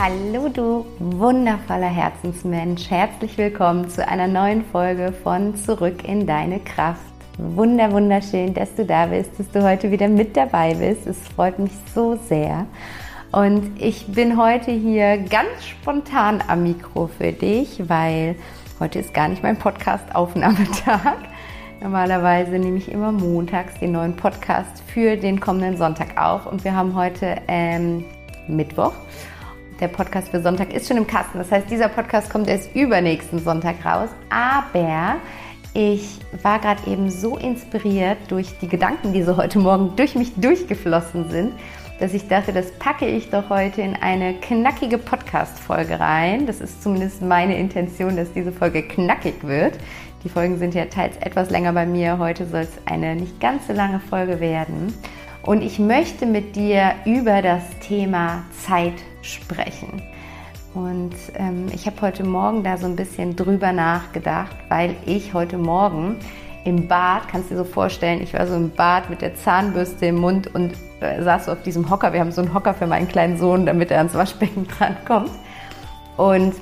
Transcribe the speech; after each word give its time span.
Hallo 0.00 0.48
du 0.48 0.86
wundervoller 1.00 1.88
Herzensmensch, 1.88 2.88
herzlich 2.88 3.36
willkommen 3.36 3.90
zu 3.90 4.06
einer 4.06 4.28
neuen 4.28 4.64
Folge 4.64 5.12
von 5.24 5.56
Zurück 5.56 6.04
in 6.06 6.24
deine 6.24 6.60
Kraft. 6.60 7.00
Wunder, 7.36 7.90
wunderschön, 7.90 8.54
dass 8.54 8.72
du 8.76 8.84
da 8.84 9.06
bist, 9.06 9.32
dass 9.38 9.50
du 9.50 9.64
heute 9.64 9.90
wieder 9.90 10.06
mit 10.06 10.36
dabei 10.36 10.74
bist. 10.74 11.04
Es 11.08 11.18
freut 11.34 11.58
mich 11.58 11.72
so 11.92 12.14
sehr. 12.14 12.66
Und 13.32 13.72
ich 13.82 14.06
bin 14.06 14.40
heute 14.40 14.70
hier 14.70 15.18
ganz 15.18 15.66
spontan 15.68 16.44
am 16.46 16.62
Mikro 16.62 17.08
für 17.08 17.32
dich, 17.32 17.88
weil 17.88 18.36
heute 18.78 19.00
ist 19.00 19.12
gar 19.12 19.26
nicht 19.26 19.42
mein 19.42 19.58
Podcast-Aufnahmetag. 19.58 21.16
Normalerweise 21.80 22.52
nehme 22.52 22.78
ich 22.78 22.88
immer 22.92 23.10
montags 23.10 23.80
den 23.80 23.92
neuen 23.92 24.14
Podcast 24.14 24.80
für 24.94 25.16
den 25.16 25.40
kommenden 25.40 25.76
Sonntag 25.76 26.16
auf 26.16 26.46
und 26.46 26.62
wir 26.62 26.76
haben 26.76 26.94
heute 26.94 27.34
ähm, 27.48 28.04
Mittwoch 28.46 28.92
der 29.80 29.88
Podcast 29.88 30.30
für 30.30 30.42
Sonntag 30.42 30.72
ist 30.72 30.88
schon 30.88 30.96
im 30.96 31.06
Kasten. 31.06 31.38
Das 31.38 31.50
heißt, 31.50 31.70
dieser 31.70 31.88
Podcast 31.88 32.30
kommt 32.30 32.48
erst 32.48 32.74
übernächsten 32.74 33.38
Sonntag 33.38 33.84
raus. 33.84 34.08
Aber 34.30 35.16
ich 35.74 36.18
war 36.42 36.58
gerade 36.58 36.90
eben 36.90 37.10
so 37.10 37.36
inspiriert 37.36 38.18
durch 38.28 38.58
die 38.58 38.68
Gedanken, 38.68 39.12
die 39.12 39.22
so 39.22 39.36
heute 39.36 39.58
Morgen 39.58 39.94
durch 39.96 40.14
mich 40.14 40.34
durchgeflossen 40.34 41.30
sind, 41.30 41.52
dass 42.00 42.14
ich 42.14 42.28
dachte, 42.28 42.52
das 42.52 42.70
packe 42.72 43.06
ich 43.06 43.30
doch 43.30 43.50
heute 43.50 43.82
in 43.82 43.94
eine 43.94 44.34
knackige 44.34 44.98
Podcast-Folge 44.98 46.00
rein. 46.00 46.46
Das 46.46 46.60
ist 46.60 46.82
zumindest 46.82 47.22
meine 47.22 47.58
Intention, 47.58 48.16
dass 48.16 48.32
diese 48.32 48.52
Folge 48.52 48.82
knackig 48.82 49.42
wird. 49.42 49.74
Die 50.24 50.28
Folgen 50.28 50.58
sind 50.58 50.74
ja 50.74 50.86
teils 50.86 51.16
etwas 51.18 51.50
länger 51.50 51.72
bei 51.72 51.86
mir. 51.86 52.18
Heute 52.18 52.46
soll 52.46 52.62
es 52.62 52.72
eine 52.86 53.14
nicht 53.14 53.40
ganz 53.40 53.66
so 53.66 53.72
lange 53.72 54.00
Folge 54.00 54.40
werden. 54.40 54.92
Und 55.48 55.62
ich 55.62 55.78
möchte 55.78 56.26
mit 56.26 56.56
dir 56.56 56.92
über 57.06 57.40
das 57.40 57.62
Thema 57.80 58.44
Zeit 58.50 58.92
sprechen. 59.22 60.02
Und 60.74 61.14
ähm, 61.36 61.68
ich 61.72 61.86
habe 61.86 62.02
heute 62.02 62.22
Morgen 62.22 62.62
da 62.62 62.76
so 62.76 62.84
ein 62.84 62.96
bisschen 62.96 63.34
drüber 63.34 63.72
nachgedacht, 63.72 64.54
weil 64.68 64.94
ich 65.06 65.32
heute 65.32 65.56
Morgen 65.56 66.16
im 66.66 66.86
Bad, 66.86 67.28
kannst 67.28 67.48
du 67.48 67.54
dir 67.54 67.64
so 67.64 67.64
vorstellen, 67.64 68.20
ich 68.20 68.34
war 68.34 68.46
so 68.46 68.56
im 68.56 68.68
Bad 68.68 69.08
mit 69.08 69.22
der 69.22 69.36
Zahnbürste 69.36 70.04
im 70.04 70.16
Mund 70.16 70.54
und 70.54 70.74
äh, 71.00 71.22
saß 71.22 71.46
so 71.46 71.52
auf 71.52 71.62
diesem 71.62 71.88
Hocker. 71.88 72.12
Wir 72.12 72.20
haben 72.20 72.30
so 72.30 72.42
einen 72.42 72.52
Hocker 72.52 72.74
für 72.74 72.86
meinen 72.86 73.08
kleinen 73.08 73.38
Sohn, 73.38 73.64
damit 73.64 73.90
er 73.90 73.96
ans 73.96 74.12
Waschbecken 74.12 74.66
drankommt. 74.78 75.30
Und 76.18 76.56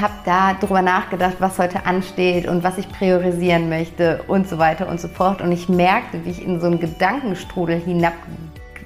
habe 0.00 0.14
da 0.24 0.54
drüber 0.54 0.82
nachgedacht, 0.82 1.36
was 1.38 1.58
heute 1.58 1.86
ansteht 1.86 2.46
und 2.46 2.64
was 2.64 2.78
ich 2.78 2.88
priorisieren 2.88 3.68
möchte 3.68 4.22
und 4.26 4.48
so 4.48 4.58
weiter 4.58 4.88
und 4.88 5.00
so 5.00 5.08
fort. 5.08 5.42
Und 5.42 5.52
ich 5.52 5.68
merkte, 5.68 6.24
wie 6.24 6.30
ich 6.30 6.44
in 6.44 6.60
so 6.60 6.66
einen 6.66 6.80
Gedankenstrudel 6.80 7.78
hinab, 7.78 8.14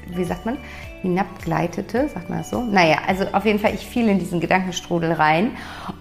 wie 0.09 0.25
sagt 0.25 0.47
man, 0.47 0.59
hinabgleitete, 1.03 2.09
sagt 2.09 2.29
man 2.29 2.39
das 2.39 2.51
so? 2.51 2.63
Naja, 2.63 2.99
also 3.07 3.25
auf 3.33 3.45
jeden 3.45 3.59
Fall, 3.59 3.75
ich 3.75 3.87
fiel 3.87 4.09
in 4.09 4.19
diesen 4.19 4.41
Gedankenstrudel 4.41 5.13
rein 5.13 5.53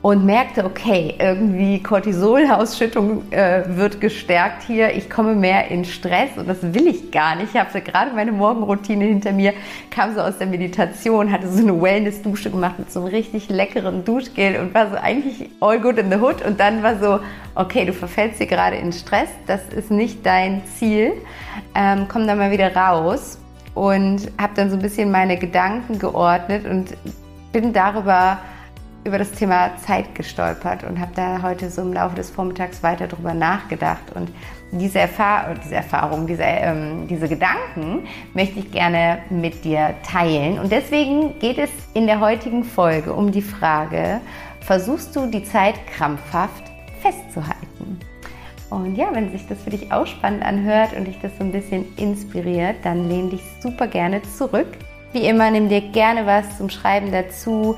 und 0.01 0.25
merkte, 0.25 0.65
okay, 0.65 1.15
irgendwie 1.19 1.81
Cortisolausschüttung 1.81 3.31
äh, 3.31 3.63
wird 3.67 4.01
gestärkt 4.01 4.63
hier, 4.63 4.93
ich 4.93 5.09
komme 5.09 5.35
mehr 5.35 5.69
in 5.69 5.85
Stress 5.85 6.37
und 6.37 6.47
das 6.47 6.61
will 6.61 6.87
ich 6.87 7.11
gar 7.11 7.35
nicht. 7.35 7.53
Ich 7.53 7.59
habe 7.59 7.81
gerade 7.81 8.11
meine 8.13 8.31
Morgenroutine 8.31 9.05
hinter 9.05 9.31
mir, 9.31 9.53
kam 9.91 10.13
so 10.15 10.21
aus 10.21 10.37
der 10.37 10.47
Meditation, 10.47 11.31
hatte 11.31 11.47
so 11.47 11.61
eine 11.61 11.81
Wellness-Dusche 11.81 12.49
gemacht 12.49 12.79
mit 12.79 12.91
so 12.91 13.01
einem 13.01 13.09
richtig 13.09 13.49
leckeren 13.49 14.03
Duschgel 14.05 14.59
und 14.59 14.73
war 14.73 14.89
so 14.89 14.97
eigentlich 14.97 15.49
all 15.59 15.79
good 15.79 15.97
in 15.97 16.11
the 16.11 16.17
hood 16.17 16.45
und 16.45 16.59
dann 16.59 16.83
war 16.83 16.97
so, 16.97 17.19
okay, 17.55 17.85
du 17.85 17.93
verfällst 17.93 18.37
hier 18.37 18.47
gerade 18.47 18.77
in 18.77 18.91
Stress, 18.91 19.29
das 19.47 19.67
ist 19.69 19.91
nicht 19.91 20.25
dein 20.25 20.61
Ziel, 20.77 21.13
ähm, 21.73 22.05
komm 22.07 22.27
da 22.27 22.35
mal 22.35 22.51
wieder 22.51 22.75
raus 22.75 23.39
und 23.75 24.31
habe 24.39 24.53
dann 24.55 24.69
so 24.69 24.77
ein 24.77 24.81
bisschen 24.81 25.11
meine 25.11 25.37
Gedanken 25.37 25.99
geordnet 25.99 26.65
und 26.65 26.95
bin 27.51 27.73
darüber 27.73 28.39
über 29.03 29.19
das 29.19 29.31
Thema 29.33 29.77
Zeit 29.77 30.15
gestolpert 30.15 30.83
und 30.83 30.99
habe 30.99 31.11
da 31.15 31.43
heute 31.43 31.69
so 31.69 31.83
im 31.83 31.93
Laufe 31.93 32.15
des 32.15 32.31
Vormittags 32.31 32.81
weiter 32.81 33.07
drüber 33.07 33.35
nachgedacht 33.35 34.01
und 34.15 34.31
diese, 34.71 34.99
Erfahr 34.99 35.53
diese 35.63 35.75
Erfahrung, 35.75 36.25
diese, 36.25 36.43
ähm, 36.43 37.07
diese 37.07 37.29
Gedanken 37.29 38.07
möchte 38.33 38.59
ich 38.59 38.71
gerne 38.71 39.19
mit 39.29 39.63
dir 39.63 39.93
teilen. 40.03 40.57
Und 40.57 40.71
deswegen 40.71 41.37
geht 41.37 41.59
es 41.59 41.69
in 41.93 42.07
der 42.07 42.19
heutigen 42.19 42.63
Folge 42.63 43.13
um 43.13 43.31
die 43.31 43.43
Frage, 43.43 44.21
versuchst 44.61 45.15
du 45.15 45.27
die 45.27 45.43
Zeit 45.43 45.75
krampfhaft 45.85 46.63
festzuhalten? 47.01 47.99
Und 48.69 48.95
ja, 48.95 49.07
wenn 49.13 49.31
sich 49.31 49.47
das 49.47 49.61
für 49.61 49.69
dich 49.69 49.91
auch 49.91 50.07
spannend 50.07 50.43
anhört 50.43 50.93
und 50.97 51.05
dich 51.05 51.19
das 51.21 51.31
so 51.37 51.43
ein 51.43 51.51
bisschen 51.51 51.85
inspiriert, 51.97 52.77
dann 52.83 53.07
lehn 53.09 53.29
dich 53.29 53.41
super 53.61 53.87
gerne 53.87 54.21
zurück. 54.23 54.67
Wie 55.13 55.27
immer, 55.27 55.49
nimm 55.49 55.69
dir 55.69 55.81
gerne 55.81 56.25
was 56.25 56.57
zum 56.57 56.69
Schreiben 56.69 57.11
dazu. 57.11 57.77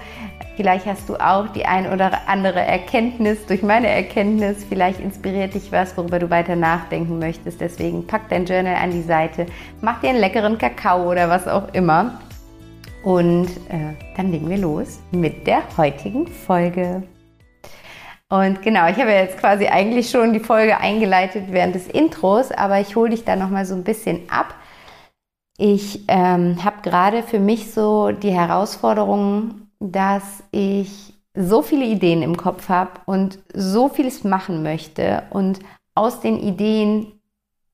Vielleicht 0.56 0.88
hast 0.88 1.08
du 1.08 1.16
auch 1.18 1.48
die 1.50 1.66
ein 1.66 1.92
oder 1.92 2.28
andere 2.28 2.60
Erkenntnis 2.60 3.46
durch 3.46 3.62
meine 3.62 3.88
Erkenntnis. 3.88 4.66
Vielleicht 4.68 5.00
inspiriert 5.00 5.54
dich 5.54 5.72
was, 5.72 5.96
worüber 5.96 6.18
du 6.18 6.32
weiter 6.32 6.56
nachdenken 6.56 7.20
möchtest. 7.20 7.62
Deswegen 7.62 8.08
pack 8.08 8.30
dein 8.30 8.46
Journal 8.46 8.76
an 8.76 8.90
die 8.90 9.04
Seite, 9.04 9.46
mach 9.82 10.02
dir 10.02 10.10
einen 10.10 10.20
leckeren 10.20 10.58
Kakao 10.58 11.12
oder 11.12 11.30
was 11.30 11.48
auch 11.48 11.72
immer. 11.74 12.20
Und 13.04 13.50
äh, 13.70 13.94
dann 14.16 14.32
legen 14.32 14.50
wir 14.50 14.58
los 14.58 15.00
mit 15.12 15.46
der 15.46 15.62
heutigen 15.78 16.26
Folge. 16.26 17.04
Und 18.30 18.62
genau, 18.62 18.90
ich 18.90 18.98
habe 18.98 19.12
jetzt 19.12 19.38
quasi 19.38 19.68
eigentlich 19.68 20.10
schon 20.10 20.34
die 20.34 20.42
Folge 20.42 20.78
eingeleitet 20.80 21.46
während 21.50 21.76
des 21.76 21.88
Intros, 21.88 22.52
aber 22.52 22.80
ich 22.82 22.96
hole 22.96 23.12
dich 23.12 23.24
da 23.24 23.36
nochmal 23.38 23.66
so 23.66 23.74
ein 23.74 23.86
bisschen 23.86 24.30
ab. 24.30 24.54
Ich 25.58 26.04
ähm, 26.08 26.64
habe 26.64 26.82
gerade 26.82 27.24
für 27.24 27.40
mich 27.40 27.72
so 27.72 28.12
die 28.12 28.32
Herausforderung, 28.32 29.70
dass 29.80 30.44
ich 30.52 31.14
so 31.34 31.62
viele 31.62 31.86
Ideen 31.86 32.22
im 32.22 32.36
Kopf 32.36 32.68
habe 32.68 33.00
und 33.06 33.40
so 33.54 33.90
vieles 33.90 34.24
machen 34.24 34.62
möchte 34.62 35.24
und 35.30 35.60
aus 35.96 36.20
den 36.20 36.40
Ideen 36.40 37.14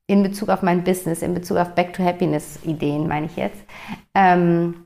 in 0.08 0.22
Bezug 0.22 0.50
auf 0.50 0.62
mein 0.62 0.84
Business, 0.84 1.22
in 1.22 1.34
Bezug 1.34 1.58
auf 1.58 1.74
Back 1.75 1.94
to 1.94 2.03
Happiness 2.03 2.59
Ideen 2.63 3.08
meine 3.08 3.25
ich 3.25 3.36
jetzt, 3.38 3.62
ähm, 4.13 4.86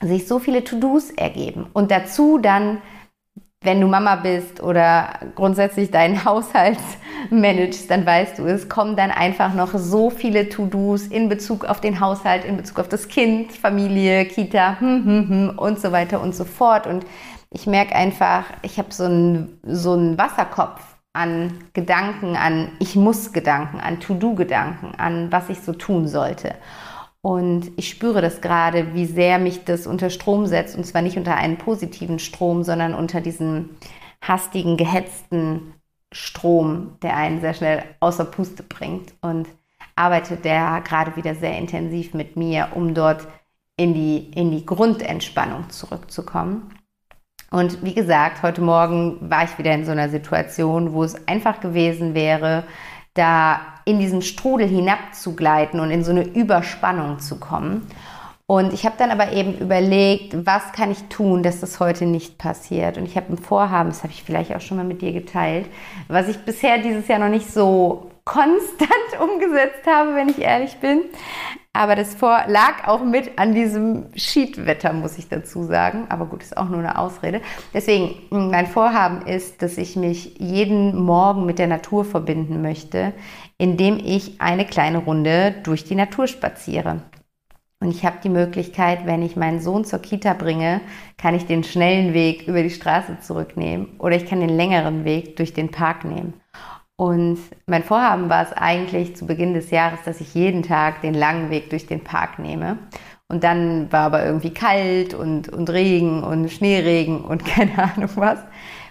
sich 0.00 0.26
so 0.26 0.38
viele 0.38 0.64
To-Dos 0.64 1.10
ergeben 1.10 1.66
und 1.72 1.90
dazu 1.90 2.38
dann 2.38 2.78
wenn 3.64 3.80
du 3.80 3.88
Mama 3.88 4.16
bist 4.16 4.62
oder 4.62 5.18
grundsätzlich 5.34 5.90
deinen 5.90 6.24
Haushalt 6.24 6.78
managst, 7.30 7.90
dann 7.90 8.06
weißt 8.06 8.38
du, 8.38 8.46
es 8.46 8.68
kommen 8.68 8.96
dann 8.96 9.10
einfach 9.10 9.54
noch 9.54 9.72
so 9.74 10.10
viele 10.10 10.48
To-Dos 10.48 11.06
in 11.06 11.28
Bezug 11.28 11.64
auf 11.64 11.80
den 11.80 12.00
Haushalt, 12.00 12.44
in 12.44 12.56
Bezug 12.56 12.78
auf 12.78 12.88
das 12.88 13.08
Kind, 13.08 13.52
Familie, 13.52 14.26
Kita 14.26 14.78
hm, 14.78 15.04
hm, 15.04 15.28
hm, 15.28 15.58
und 15.58 15.80
so 15.80 15.92
weiter 15.92 16.20
und 16.20 16.34
so 16.34 16.44
fort. 16.44 16.86
Und 16.86 17.04
ich 17.50 17.66
merke 17.66 17.94
einfach, 17.94 18.44
ich 18.62 18.78
habe 18.78 18.92
so 18.92 19.04
einen 19.04 19.58
so 19.62 19.96
Wasserkopf 20.18 20.82
an 21.12 21.54
Gedanken, 21.72 22.36
an 22.36 22.72
Ich 22.80 22.96
muss 22.96 23.32
Gedanken, 23.32 23.80
an 23.80 24.00
To-Do-Gedanken, 24.00 24.94
an 24.98 25.30
was 25.30 25.48
ich 25.48 25.60
so 25.60 25.72
tun 25.72 26.08
sollte. 26.08 26.54
Und 27.24 27.72
ich 27.76 27.88
spüre 27.88 28.20
das 28.20 28.42
gerade, 28.42 28.92
wie 28.92 29.06
sehr 29.06 29.38
mich 29.38 29.64
das 29.64 29.86
unter 29.86 30.10
Strom 30.10 30.44
setzt. 30.44 30.76
Und 30.76 30.84
zwar 30.84 31.00
nicht 31.00 31.16
unter 31.16 31.34
einen 31.36 31.56
positiven 31.56 32.18
Strom, 32.18 32.64
sondern 32.64 32.92
unter 32.92 33.22
diesen 33.22 33.70
hastigen, 34.20 34.76
gehetzten 34.76 35.72
Strom, 36.12 36.98
der 37.02 37.16
einen 37.16 37.40
sehr 37.40 37.54
schnell 37.54 37.82
außer 37.98 38.26
Puste 38.26 38.62
bringt. 38.62 39.14
Und 39.22 39.48
arbeitet 39.96 40.44
der 40.44 40.82
gerade 40.82 41.16
wieder 41.16 41.34
sehr 41.34 41.56
intensiv 41.56 42.12
mit 42.12 42.36
mir, 42.36 42.68
um 42.74 42.92
dort 42.92 43.26
in 43.78 43.94
die, 43.94 44.30
in 44.34 44.50
die 44.50 44.66
Grundentspannung 44.66 45.70
zurückzukommen. 45.70 46.74
Und 47.50 47.82
wie 47.82 47.94
gesagt, 47.94 48.42
heute 48.42 48.60
Morgen 48.60 49.30
war 49.30 49.44
ich 49.44 49.56
wieder 49.56 49.72
in 49.72 49.86
so 49.86 49.92
einer 49.92 50.10
Situation, 50.10 50.92
wo 50.92 51.02
es 51.02 51.26
einfach 51.26 51.60
gewesen 51.60 52.12
wäre, 52.12 52.64
da 53.14 53.73
in 53.84 53.98
diesen 53.98 54.22
Strudel 54.22 54.66
hinabzugleiten 54.66 55.80
und 55.80 55.90
in 55.90 56.04
so 56.04 56.10
eine 56.10 56.24
Überspannung 56.24 57.18
zu 57.18 57.38
kommen. 57.38 57.86
Und 58.46 58.74
ich 58.74 58.84
habe 58.84 58.96
dann 58.98 59.10
aber 59.10 59.32
eben 59.32 59.56
überlegt, 59.58 60.46
was 60.46 60.72
kann 60.72 60.90
ich 60.90 61.04
tun, 61.04 61.42
dass 61.42 61.60
das 61.60 61.80
heute 61.80 62.04
nicht 62.04 62.36
passiert. 62.36 62.98
Und 62.98 63.06
ich 63.06 63.16
habe 63.16 63.32
ein 63.32 63.38
Vorhaben, 63.38 63.88
das 63.88 64.02
habe 64.02 64.12
ich 64.12 64.22
vielleicht 64.22 64.54
auch 64.54 64.60
schon 64.60 64.76
mal 64.76 64.84
mit 64.84 65.00
dir 65.00 65.12
geteilt, 65.12 65.66
was 66.08 66.28
ich 66.28 66.38
bisher 66.44 66.76
dieses 66.78 67.08
Jahr 67.08 67.18
noch 67.18 67.30
nicht 67.30 67.50
so 67.50 68.10
konstant 68.24 68.90
umgesetzt 69.20 69.86
habe, 69.86 70.14
wenn 70.14 70.28
ich 70.28 70.40
ehrlich 70.40 70.76
bin. 70.76 71.02
Aber 71.76 71.96
das 71.96 72.14
vor 72.14 72.44
lag 72.46 72.86
auch 72.86 73.02
mit 73.02 73.36
an 73.36 73.52
diesem 73.52 74.06
Schiedwetter, 74.14 74.92
muss 74.92 75.18
ich 75.18 75.28
dazu 75.28 75.64
sagen. 75.64 76.06
Aber 76.08 76.26
gut, 76.26 76.42
ist 76.42 76.56
auch 76.56 76.68
nur 76.68 76.78
eine 76.78 76.98
Ausrede. 76.98 77.40
Deswegen, 77.72 78.14
mein 78.30 78.68
Vorhaben 78.68 79.26
ist, 79.26 79.60
dass 79.60 79.76
ich 79.76 79.96
mich 79.96 80.38
jeden 80.38 80.94
Morgen 80.94 81.46
mit 81.46 81.58
der 81.58 81.66
Natur 81.66 82.04
verbinden 82.04 82.62
möchte, 82.62 83.12
indem 83.58 83.98
ich 83.98 84.40
eine 84.40 84.64
kleine 84.64 84.98
Runde 84.98 85.54
durch 85.62 85.84
die 85.84 85.94
Natur 85.94 86.26
spaziere. 86.26 87.02
Und 87.80 87.90
ich 87.90 88.04
habe 88.04 88.16
die 88.24 88.30
Möglichkeit, 88.30 89.04
wenn 89.04 89.22
ich 89.22 89.36
meinen 89.36 89.60
Sohn 89.60 89.84
zur 89.84 89.98
Kita 89.98 90.32
bringe, 90.32 90.80
kann 91.18 91.34
ich 91.34 91.46
den 91.46 91.64
schnellen 91.64 92.14
Weg 92.14 92.48
über 92.48 92.62
die 92.62 92.70
Straße 92.70 93.18
zurücknehmen 93.20 93.98
oder 93.98 94.16
ich 94.16 94.26
kann 94.26 94.40
den 94.40 94.56
längeren 94.56 95.04
Weg 95.04 95.36
durch 95.36 95.52
den 95.52 95.70
Park 95.70 96.04
nehmen. 96.04 96.32
Und 96.96 97.38
mein 97.66 97.82
Vorhaben 97.82 98.30
war 98.30 98.42
es 98.42 98.52
eigentlich 98.52 99.16
zu 99.16 99.26
Beginn 99.26 99.52
des 99.52 99.70
Jahres, 99.70 99.98
dass 100.04 100.20
ich 100.20 100.34
jeden 100.34 100.62
Tag 100.62 101.02
den 101.02 101.12
langen 101.12 101.50
Weg 101.50 101.70
durch 101.70 101.86
den 101.86 102.02
Park 102.02 102.38
nehme. 102.38 102.78
Und 103.28 103.42
dann 103.42 103.90
war 103.92 104.06
aber 104.06 104.24
irgendwie 104.24 104.54
kalt 104.54 105.12
und, 105.12 105.48
und 105.48 105.70
Regen 105.70 106.22
und 106.22 106.50
Schneeregen 106.50 107.22
und 107.22 107.44
keine 107.46 107.76
Ahnung 107.78 108.10
was. 108.14 108.38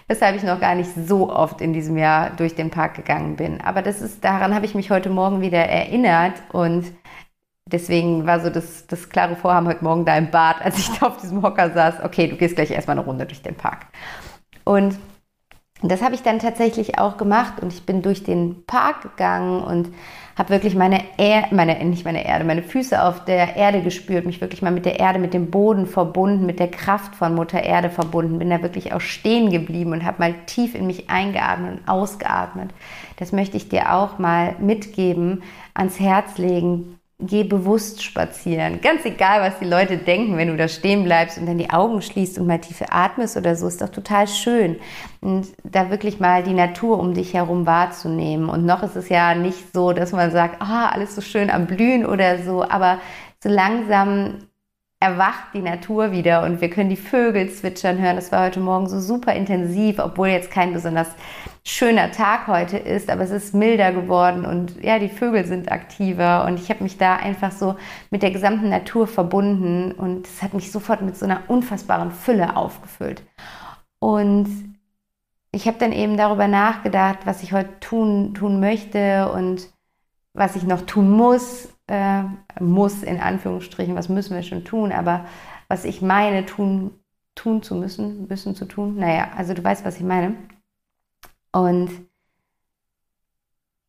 Weshalb 0.06 0.36
ich 0.36 0.42
noch 0.42 0.60
gar 0.60 0.74
nicht 0.74 0.90
so 0.94 1.30
oft 1.30 1.60
in 1.60 1.72
diesem 1.72 1.96
Jahr 1.96 2.30
durch 2.30 2.54
den 2.54 2.70
Park 2.70 2.94
gegangen 2.94 3.36
bin. 3.36 3.60
Aber 3.60 3.80
das 3.82 4.02
ist, 4.02 4.24
daran 4.24 4.54
habe 4.54 4.66
ich 4.66 4.74
mich 4.74 4.90
heute 4.90 5.08
Morgen 5.08 5.40
wieder 5.40 5.60
erinnert 5.60 6.34
und 6.52 6.92
deswegen 7.66 8.26
war 8.26 8.40
so 8.40 8.50
das, 8.50 8.86
das 8.86 9.08
klare 9.08 9.36
Vorhaben 9.36 9.66
heute 9.66 9.82
Morgen 9.82 10.04
da 10.04 10.16
im 10.16 10.30
Bad, 10.30 10.62
als 10.62 10.78
ich 10.78 10.90
da 10.98 11.06
auf 11.06 11.16
diesem 11.18 11.42
Hocker 11.42 11.70
saß, 11.70 12.04
okay, 12.04 12.28
du 12.28 12.36
gehst 12.36 12.56
gleich 12.56 12.70
erstmal 12.70 12.98
eine 12.98 13.06
Runde 13.06 13.24
durch 13.26 13.42
den 13.42 13.54
Park. 13.54 13.86
Und 14.64 14.98
das 15.90 16.02
habe 16.02 16.14
ich 16.14 16.22
dann 16.22 16.38
tatsächlich 16.38 16.98
auch 16.98 17.16
gemacht 17.16 17.54
und 17.60 17.72
ich 17.72 17.84
bin 17.84 18.02
durch 18.02 18.22
den 18.22 18.64
Park 18.66 19.02
gegangen 19.02 19.62
und 19.62 19.90
habe 20.36 20.50
wirklich 20.50 20.74
meine 20.74 21.00
Erde, 21.16 21.54
meine, 21.54 21.84
nicht 21.84 22.04
meine 22.04 22.24
Erde, 22.24 22.44
meine 22.44 22.62
Füße 22.62 23.00
auf 23.00 23.24
der 23.24 23.56
Erde 23.56 23.82
gespürt, 23.82 24.26
mich 24.26 24.40
wirklich 24.40 24.62
mal 24.62 24.72
mit 24.72 24.84
der 24.84 24.98
Erde, 24.98 25.18
mit 25.18 25.34
dem 25.34 25.50
Boden 25.50 25.86
verbunden, 25.86 26.46
mit 26.46 26.58
der 26.58 26.70
Kraft 26.70 27.14
von 27.14 27.34
Mutter 27.34 27.62
Erde 27.62 27.90
verbunden, 27.90 28.38
bin 28.38 28.50
da 28.50 28.62
wirklich 28.62 28.92
auch 28.92 29.00
stehen 29.00 29.50
geblieben 29.50 29.92
und 29.92 30.04
habe 30.04 30.18
mal 30.18 30.34
tief 30.46 30.74
in 30.74 30.86
mich 30.86 31.08
eingeatmet 31.08 31.78
und 31.78 31.88
ausgeatmet. 31.88 32.70
Das 33.16 33.32
möchte 33.32 33.56
ich 33.56 33.68
dir 33.68 33.94
auch 33.94 34.18
mal 34.18 34.56
mitgeben, 34.58 35.42
ans 35.74 36.00
Herz 36.00 36.38
legen, 36.38 36.98
geh 37.20 37.44
bewusst 37.44 38.02
spazieren. 38.02 38.80
Ganz 38.80 39.04
egal, 39.04 39.40
was 39.40 39.58
die 39.58 39.64
Leute 39.64 39.98
denken, 39.98 40.36
wenn 40.36 40.48
du 40.48 40.56
da 40.56 40.66
stehen 40.68 41.04
bleibst 41.04 41.38
und 41.38 41.46
dann 41.46 41.58
die 41.58 41.70
Augen 41.70 42.02
schließt 42.02 42.38
und 42.38 42.46
mal 42.46 42.58
tiefe 42.58 42.92
atmest 42.92 43.36
oder 43.36 43.54
so, 43.54 43.68
ist 43.68 43.80
doch 43.80 43.88
total 43.88 44.26
schön. 44.26 44.76
Und 45.20 45.46
da 45.62 45.90
wirklich 45.90 46.18
mal 46.18 46.42
die 46.42 46.54
Natur 46.54 46.98
um 46.98 47.14
dich 47.14 47.34
herum 47.34 47.66
wahrzunehmen. 47.66 48.48
Und 48.48 48.66
noch 48.66 48.82
ist 48.82 48.96
es 48.96 49.08
ja 49.08 49.34
nicht 49.34 49.72
so, 49.72 49.92
dass 49.92 50.12
man 50.12 50.32
sagt, 50.32 50.60
ah, 50.60 50.86
oh, 50.86 50.94
alles 50.94 51.14
so 51.14 51.20
schön 51.20 51.50
am 51.50 51.66
Blühen 51.66 52.04
oder 52.04 52.42
so, 52.42 52.64
aber 52.64 52.98
so 53.42 53.48
langsam 53.48 54.48
erwacht 55.04 55.52
die 55.52 55.60
Natur 55.60 56.12
wieder 56.12 56.44
und 56.44 56.62
wir 56.62 56.70
können 56.70 56.88
die 56.88 56.96
Vögel 56.96 57.50
zwitschern 57.50 57.98
hören. 58.00 58.16
Das 58.16 58.32
war 58.32 58.46
heute 58.46 58.60
Morgen 58.60 58.88
so 58.88 58.98
super 58.98 59.34
intensiv, 59.34 59.98
obwohl 59.98 60.28
jetzt 60.28 60.50
kein 60.50 60.72
besonders 60.72 61.08
schöner 61.66 62.12
Tag 62.12 62.46
heute 62.46 62.76
ist, 62.76 63.10
aber 63.10 63.22
es 63.22 63.30
ist 63.30 63.54
milder 63.54 63.92
geworden 63.92 64.44
und 64.44 64.82
ja, 64.82 64.98
die 64.98 65.08
Vögel 65.08 65.46
sind 65.46 65.72
aktiver 65.72 66.44
und 66.44 66.60
ich 66.60 66.68
habe 66.68 66.82
mich 66.82 66.98
da 66.98 67.16
einfach 67.16 67.52
so 67.52 67.76
mit 68.10 68.22
der 68.22 68.30
gesamten 68.30 68.68
Natur 68.68 69.06
verbunden 69.06 69.92
und 69.92 70.26
es 70.26 70.42
hat 70.42 70.52
mich 70.52 70.70
sofort 70.70 71.00
mit 71.00 71.16
so 71.16 71.24
einer 71.24 71.42
unfassbaren 71.48 72.10
Fülle 72.10 72.56
aufgefüllt. 72.56 73.22
Und 73.98 74.76
ich 75.52 75.66
habe 75.66 75.78
dann 75.78 75.92
eben 75.92 76.16
darüber 76.16 76.48
nachgedacht, 76.48 77.20
was 77.24 77.42
ich 77.42 77.52
heute 77.52 77.80
tun, 77.80 78.34
tun 78.34 78.60
möchte 78.60 79.30
und 79.32 79.68
was 80.34 80.56
ich 80.56 80.64
noch 80.64 80.82
tun 80.82 81.10
muss, 81.10 81.68
äh, 81.86 82.24
muss 82.60 83.02
in 83.02 83.20
Anführungsstrichen, 83.20 83.94
was 83.94 84.08
müssen 84.08 84.34
wir 84.34 84.42
schon 84.42 84.64
tun, 84.64 84.92
aber 84.92 85.24
was 85.68 85.84
ich 85.84 86.02
meine, 86.02 86.44
tun, 86.44 86.90
tun 87.34 87.62
zu 87.62 87.74
müssen, 87.74 88.26
müssen 88.28 88.54
zu 88.54 88.66
tun. 88.66 88.96
Naja, 88.96 89.30
also 89.36 89.54
du 89.54 89.64
weißt, 89.64 89.84
was 89.84 89.96
ich 89.96 90.02
meine. 90.02 90.34
Und 91.54 91.88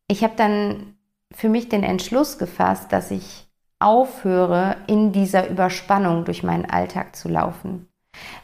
ich 0.06 0.22
habe 0.22 0.34
dann 0.36 0.96
für 1.32 1.48
mich 1.48 1.68
den 1.68 1.82
Entschluss 1.82 2.38
gefasst, 2.38 2.92
dass 2.92 3.10
ich 3.10 3.48
aufhöre, 3.80 4.76
in 4.86 5.10
dieser 5.12 5.50
Überspannung 5.50 6.24
durch 6.24 6.44
meinen 6.44 6.64
Alltag 6.64 7.16
zu 7.16 7.28
laufen. 7.28 7.88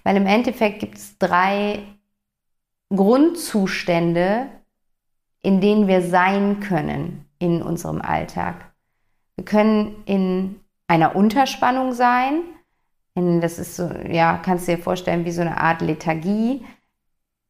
Weil 0.03 0.17
im 0.17 0.27
Endeffekt 0.27 0.81
gibt 0.81 0.99
es 0.99 1.19
drei 1.19 1.85
Grundzustände, 2.91 4.49
in 5.41 5.61
denen 5.61 5.87
wir 5.87 6.03
sein 6.03 6.59
können 6.59 7.25
in 7.39 7.63
unserem 7.63 8.03
Alltag. 8.03 8.73
Wir 9.37 9.45
können 9.45 10.03
in 10.05 10.61
einer 10.89 11.15
Unterspannung 11.15 11.93
sein. 11.93 12.43
In, 13.15 13.41
das 13.41 13.61
ist 13.61 13.77
so, 13.77 13.89
ja, 13.89 14.37
kannst 14.39 14.67
du 14.67 14.77
dir 14.77 14.83
vorstellen, 14.83 15.25
wie 15.25 15.31
so 15.33 15.43
eine 15.43 15.59
Art 15.59 15.81
Lethargie. 15.81 16.65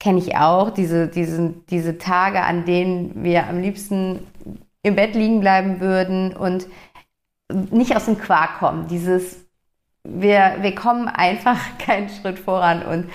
Kenne 0.02 0.18
ich 0.18 0.36
auch, 0.36 0.70
diese, 0.70 1.06
diese, 1.06 1.54
diese 1.70 1.96
Tage, 1.96 2.42
an 2.42 2.64
denen 2.64 3.22
wir 3.22 3.46
am 3.46 3.60
liebsten 3.60 4.26
im 4.82 4.96
Bett 4.96 5.14
liegen 5.14 5.38
bleiben 5.38 5.78
würden 5.78 6.34
und 6.36 6.66
nicht 7.70 7.94
aus 7.94 8.06
dem 8.06 8.18
Quark 8.18 8.58
kommen. 8.58 8.88
Dieses 8.88 9.42
wir, 10.04 10.56
wir 10.60 10.74
kommen 10.74 11.08
einfach 11.08 11.58
keinen 11.78 12.08
Schritt 12.08 12.38
voran 12.38 12.82
und 12.82 13.08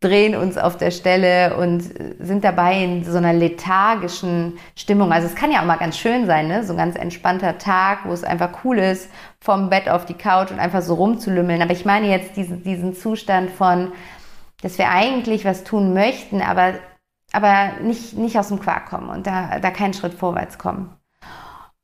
drehen 0.00 0.34
uns 0.34 0.58
auf 0.58 0.76
der 0.76 0.90
Stelle 0.90 1.56
und 1.56 1.82
sind 2.18 2.44
dabei 2.44 2.82
in 2.82 3.04
so 3.04 3.16
einer 3.16 3.32
lethargischen 3.32 4.58
Stimmung. 4.76 5.12
Also 5.12 5.28
es 5.28 5.34
kann 5.34 5.52
ja 5.52 5.60
auch 5.60 5.64
mal 5.64 5.76
ganz 5.76 5.96
schön 5.96 6.26
sein, 6.26 6.48
ne? 6.48 6.64
so 6.64 6.72
ein 6.72 6.78
ganz 6.78 6.96
entspannter 6.96 7.56
Tag, 7.58 8.00
wo 8.04 8.12
es 8.12 8.24
einfach 8.24 8.64
cool 8.64 8.78
ist, 8.78 9.10
vom 9.40 9.70
Bett 9.70 9.88
auf 9.88 10.04
die 10.04 10.14
Couch 10.14 10.50
und 10.50 10.58
einfach 10.58 10.82
so 10.82 10.94
rumzulümmeln. 10.94 11.62
Aber 11.62 11.72
ich 11.72 11.84
meine 11.84 12.08
jetzt 12.08 12.36
diesen, 12.36 12.62
diesen 12.64 12.94
Zustand 12.94 13.50
von, 13.50 13.92
dass 14.64 14.78
wir 14.78 14.88
eigentlich 14.88 15.44
was 15.44 15.62
tun 15.62 15.92
möchten, 15.92 16.40
aber, 16.40 16.78
aber 17.32 17.82
nicht, 17.82 18.14
nicht 18.14 18.38
aus 18.38 18.48
dem 18.48 18.60
Quark 18.60 18.88
kommen 18.88 19.10
und 19.10 19.26
da, 19.26 19.58
da 19.60 19.70
keinen 19.70 19.92
Schritt 19.92 20.14
vorwärts 20.14 20.56
kommen. 20.56 20.96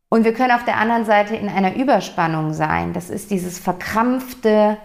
Und 0.09 0.25
wir 0.25 0.33
können 0.33 0.53
auf 0.53 0.65
der 0.65 0.79
anderen 0.79 1.05
Seite 1.05 1.37
in 1.37 1.51
einer 1.51 1.77
Überspannung 1.77 2.55
sein. 2.55 2.95
Das 2.95 3.11
ist 3.11 3.31
dieses 3.31 3.59
verkrampfte, 3.59 4.79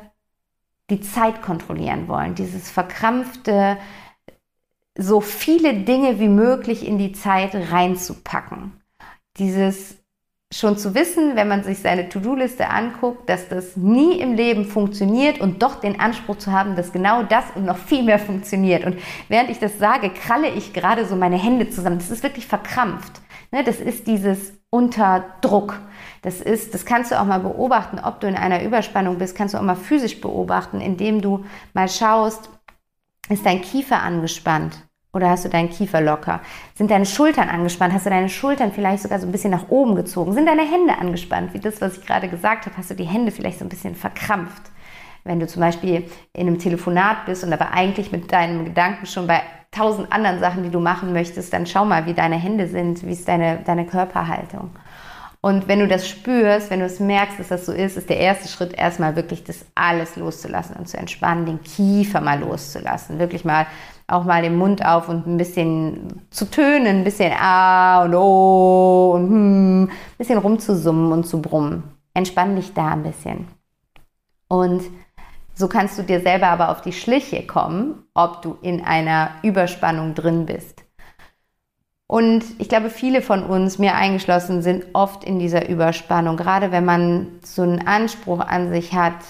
die 0.90 1.00
Zeit 1.00 1.42
kontrollieren 1.42 2.10
wollen, 2.10 2.36
dieses 2.36 2.70
verkrampfte, 2.70 3.78
so 4.98 5.22
viele 5.22 5.74
Dinge 5.74 6.20
wie 6.20 6.28
möglich 6.28 6.86
in 6.86 6.98
die 6.98 7.14
Zeit 7.14 7.56
reinzupacken. 7.56 8.74
Dieses 9.38 9.96
schon 10.54 10.78
zu 10.78 10.94
wissen, 10.94 11.36
wenn 11.36 11.48
man 11.48 11.64
sich 11.64 11.80
seine 11.80 12.08
To-Do-Liste 12.08 12.70
anguckt, 12.70 13.30
dass 13.30 13.50
das 13.50 13.76
nie 13.76 14.20
im 14.20 14.36
Leben 14.36 14.66
funktioniert 14.66 15.42
und 15.42 15.62
doch 15.62 15.80
den 15.80 16.00
Anspruch 16.00 16.38
zu 16.38 16.52
haben, 16.52 16.76
dass 16.76 16.92
genau 16.92 17.24
das 17.24 17.46
und 17.56 17.66
noch 17.66 17.78
viel 17.78 18.04
mehr 18.04 18.20
funktioniert. 18.30 18.86
Und 18.86 18.98
während 19.28 19.50
ich 19.50 19.60
das 19.60 19.80
sage, 19.80 20.10
kralle 20.10 20.50
ich 20.50 20.74
gerade 20.74 21.06
so 21.06 21.16
meine 21.16 21.38
Hände 21.38 21.70
zusammen. 21.70 21.98
Das 21.98 22.12
ist 22.12 22.24
wirklich 22.24 22.48
verkrampft. 22.48 23.22
Ne, 23.52 23.64
das 23.64 23.80
ist 23.80 24.08
dieses 24.08 24.54
unter 24.70 25.26
Druck. 25.42 25.80
Das 26.22 26.42
ist, 26.42 26.74
das 26.74 26.86
kannst 26.86 27.12
du 27.12 27.20
auch 27.20 27.26
mal 27.26 27.40
beobachten, 27.40 28.00
ob 28.00 28.20
du 28.20 28.28
in 28.28 28.36
einer 28.36 28.64
Überspannung 28.64 29.18
bist, 29.18 29.36
kannst 29.36 29.54
du 29.54 29.58
auch 29.58 29.64
mal 29.64 29.76
physisch 29.76 30.22
beobachten, 30.22 30.82
indem 30.82 31.22
du 31.22 31.46
mal 31.74 31.88
schaust, 31.88 32.50
ist 33.30 33.46
dein 33.46 33.62
Kiefer 33.62 34.02
angespannt 34.02 34.86
oder 35.16 35.30
hast 35.30 35.46
du 35.46 35.50
deinen 35.50 35.70
Kiefer 35.70 36.02
locker? 36.02 36.42
Sind 36.76 36.92
deine 36.92 37.06
Schultern 37.06 37.48
angespannt? 37.48 37.94
Hast 37.94 38.06
du 38.06 38.10
deine 38.10 38.28
Schultern 38.28 38.74
vielleicht 38.74 39.02
sogar 39.02 39.18
so 39.18 39.26
ein 39.26 39.32
bisschen 39.32 39.52
nach 39.52 39.70
oben 39.70 39.96
gezogen? 39.96 40.34
Sind 40.34 40.46
deine 40.46 40.70
Hände 40.70 40.98
angespannt? 41.00 41.54
Wie 41.54 41.60
das, 41.60 41.80
was 41.80 41.98
ich 41.98 42.06
gerade 42.06 42.28
gesagt 42.28 42.66
habe, 42.66 42.76
hast 42.78 42.90
du 42.90 42.96
die 42.96 43.06
Hände 43.06 43.32
vielleicht 43.32 43.60
so 43.60 43.66
ein 43.66 43.70
bisschen 43.70 43.96
verkrampft? 43.96 44.64
Wenn 45.24 45.40
du 45.40 45.48
zum 45.48 45.62
Beispiel 45.62 46.04
in 46.34 46.48
einem 46.48 46.60
Telefonat 46.60 47.26
bist 47.26 47.46
und 47.46 47.54
aber 47.54 47.72
eigentlich 47.72 48.12
mit 48.12 48.32
deinen 48.32 48.66
Gedanken 48.66 49.06
schon 49.06 49.26
bei 49.26 49.42
tausend 49.72 50.12
anderen 50.12 50.40
Sachen, 50.40 50.64
die 50.64 50.70
du 50.70 50.82
machen 50.82 51.14
möchtest, 51.14 51.54
dann 51.54 51.66
schau 51.66 51.86
mal, 51.86 52.06
wie 52.06 52.14
deine 52.14 52.36
Hände 52.36 52.68
sind, 52.68 53.06
wie 53.06 53.14
ist 53.14 53.28
deine, 53.28 53.60
deine 53.66 53.86
Körperhaltung. 53.86 54.72
Und 55.42 55.68
wenn 55.68 55.80
du 55.80 55.88
das 55.88 56.10
spürst, 56.10 56.72
wenn 56.72 56.80
du 56.80 56.88
es 56.88 57.00
merkst, 57.00 57.40
dass 57.40 57.50
das 57.50 57.68
so 57.68 57.72
ist, 57.72 57.98
ist 57.98 58.10
der 58.10 58.18
erste 58.18 58.48
Schritt 58.48 58.74
erstmal 58.74 59.16
wirklich 59.16 59.44
das 59.44 59.64
alles 59.76 60.16
loszulassen 60.16 60.76
und 60.76 60.90
zu 60.90 60.98
entspannen, 60.98 61.46
den 61.46 61.62
Kiefer 61.62 62.20
mal 62.20 62.40
loszulassen. 62.40 63.20
Wirklich 63.20 63.46
mal 63.46 63.68
auch 64.08 64.24
mal 64.24 64.42
den 64.42 64.58
Mund 64.58 64.86
auf 64.86 65.10
und 65.10 65.26
ein 65.26 65.38
bisschen 65.38 66.22
zu 66.30 66.50
tönen, 66.50 66.98
ein 66.98 67.04
bisschen 67.04 67.34
ah 67.38 68.04
und 68.04 68.14
oh 68.14 69.14
und 69.16 69.30
hm, 69.30 69.84
ein 69.84 70.18
bisschen 70.18 70.38
rumzusummen 70.38 71.12
und 71.12 71.26
zu 71.26 71.42
brummen. 71.42 71.84
Entspann 72.14 72.56
dich 72.56 72.74
da 72.74 72.90
ein 72.90 73.04
bisschen. 73.04 73.48
Und 74.48 74.84
so 75.54 75.68
kannst 75.68 75.98
du 75.98 76.04
dir 76.04 76.20
selber 76.20 76.48
aber 76.48 76.70
auf 76.70 76.82
die 76.82 76.94
Schliche 76.94 77.46
kommen, 77.48 78.04
ob 78.14 78.42
du 78.42 78.58
in 78.62 78.84
einer 78.84 79.32
Überspannung 79.42 80.14
drin 80.14 80.46
bist. 80.46 80.84
Und 82.08 82.44
ich 82.60 82.70
glaube, 82.70 82.90
viele 82.90 83.22
von 83.22 83.44
uns, 83.44 83.80
mir 83.80 83.96
eingeschlossen, 83.96 84.62
sind 84.62 84.86
oft 84.94 85.24
in 85.24 85.40
dieser 85.40 85.68
Überspannung, 85.68 86.38
gerade 86.38 86.72
wenn 86.72 86.86
man 86.86 87.40
so 87.44 87.64
einen 87.64 87.88
Anspruch 87.88 88.42
an 88.42 88.70
sich 88.70 88.94
hat, 88.94 89.24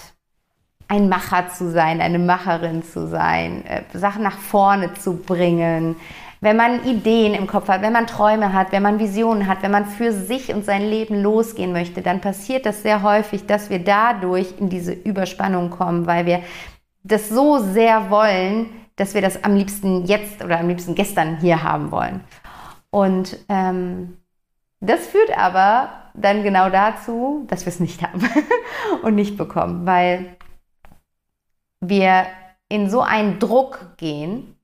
ein 0.88 1.08
Macher 1.08 1.48
zu 1.48 1.70
sein, 1.70 2.00
eine 2.00 2.18
Macherin 2.18 2.82
zu 2.82 3.08
sein, 3.08 3.64
äh, 3.66 3.82
Sachen 3.92 4.22
nach 4.22 4.38
vorne 4.38 4.94
zu 4.94 5.16
bringen, 5.16 5.96
wenn 6.40 6.56
man 6.56 6.84
Ideen 6.84 7.34
im 7.34 7.46
Kopf 7.46 7.68
hat, 7.68 7.82
wenn 7.82 7.92
man 7.92 8.06
Träume 8.06 8.52
hat, 8.52 8.70
wenn 8.70 8.82
man 8.82 8.98
Visionen 8.98 9.46
hat, 9.46 9.62
wenn 9.62 9.70
man 9.70 9.86
für 9.86 10.12
sich 10.12 10.54
und 10.54 10.64
sein 10.64 10.82
Leben 10.82 11.22
losgehen 11.22 11.72
möchte, 11.72 12.02
dann 12.02 12.20
passiert 12.20 12.66
das 12.66 12.82
sehr 12.82 13.02
häufig, 13.02 13.46
dass 13.46 13.70
wir 13.70 13.78
dadurch 13.78 14.54
in 14.58 14.68
diese 14.68 14.92
Überspannung 14.92 15.70
kommen, 15.70 16.06
weil 16.06 16.26
wir 16.26 16.42
das 17.02 17.28
so 17.28 17.58
sehr 17.58 18.10
wollen, 18.10 18.66
dass 18.96 19.14
wir 19.14 19.22
das 19.22 19.44
am 19.44 19.54
liebsten 19.56 20.04
jetzt 20.04 20.44
oder 20.44 20.60
am 20.60 20.68
liebsten 20.68 20.94
gestern 20.94 21.38
hier 21.38 21.62
haben 21.62 21.90
wollen. 21.90 22.20
Und 22.90 23.36
ähm, 23.48 24.18
das 24.80 25.06
führt 25.06 25.36
aber 25.36 25.88
dann 26.14 26.42
genau 26.42 26.70
dazu, 26.70 27.44
dass 27.48 27.66
wir 27.66 27.72
es 27.72 27.80
nicht 27.80 28.02
haben 28.02 28.20
und 29.02 29.14
nicht 29.14 29.36
bekommen, 29.36 29.86
weil 29.86 30.36
wir 31.80 32.26
in 32.68 32.90
so 32.90 33.00
einen 33.00 33.38
Druck 33.38 33.96
gehen, 33.96 34.56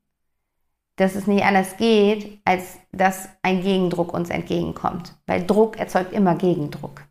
dass 0.97 1.15
es 1.15 1.27
nicht 1.27 1.45
anders 1.45 1.77
geht, 1.77 2.41
als 2.45 2.79
dass 2.93 3.29
ein 3.43 3.63
Gegendruck 3.63 4.13
uns 4.13 4.31
entgegenkommt. 4.31 5.15
Weil 5.27 5.47
Druck 5.47 5.79
erzeugt 5.79 6.13
immer 6.13 6.35
Gegendruck. 6.35 7.03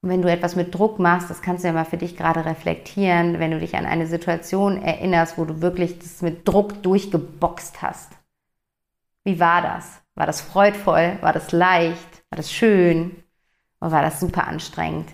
Und 0.00 0.10
wenn 0.10 0.22
du 0.22 0.30
etwas 0.30 0.54
mit 0.54 0.74
Druck 0.74 0.98
machst, 0.98 1.30
das 1.30 1.40
kannst 1.40 1.64
du 1.64 1.68
ja 1.68 1.72
mal 1.72 1.86
für 1.86 1.96
dich 1.96 2.16
gerade 2.16 2.44
reflektieren, 2.44 3.38
wenn 3.38 3.50
du 3.50 3.58
dich 3.58 3.74
an 3.76 3.86
eine 3.86 4.06
Situation 4.06 4.82
erinnerst, 4.82 5.38
wo 5.38 5.46
du 5.46 5.62
wirklich 5.62 5.98
das 5.98 6.20
mit 6.20 6.46
Druck 6.46 6.82
durchgeboxt 6.82 7.80
hast. 7.80 8.12
Wie 9.24 9.40
war 9.40 9.62
das? 9.62 10.02
War 10.14 10.26
das 10.26 10.42
freudvoll? 10.42 11.16
War 11.22 11.32
das 11.32 11.52
leicht? 11.52 12.22
War 12.28 12.36
das 12.36 12.52
schön? 12.52 13.16
Oder 13.80 13.92
war 13.92 14.02
das 14.02 14.20
super 14.20 14.46
anstrengend? 14.46 15.08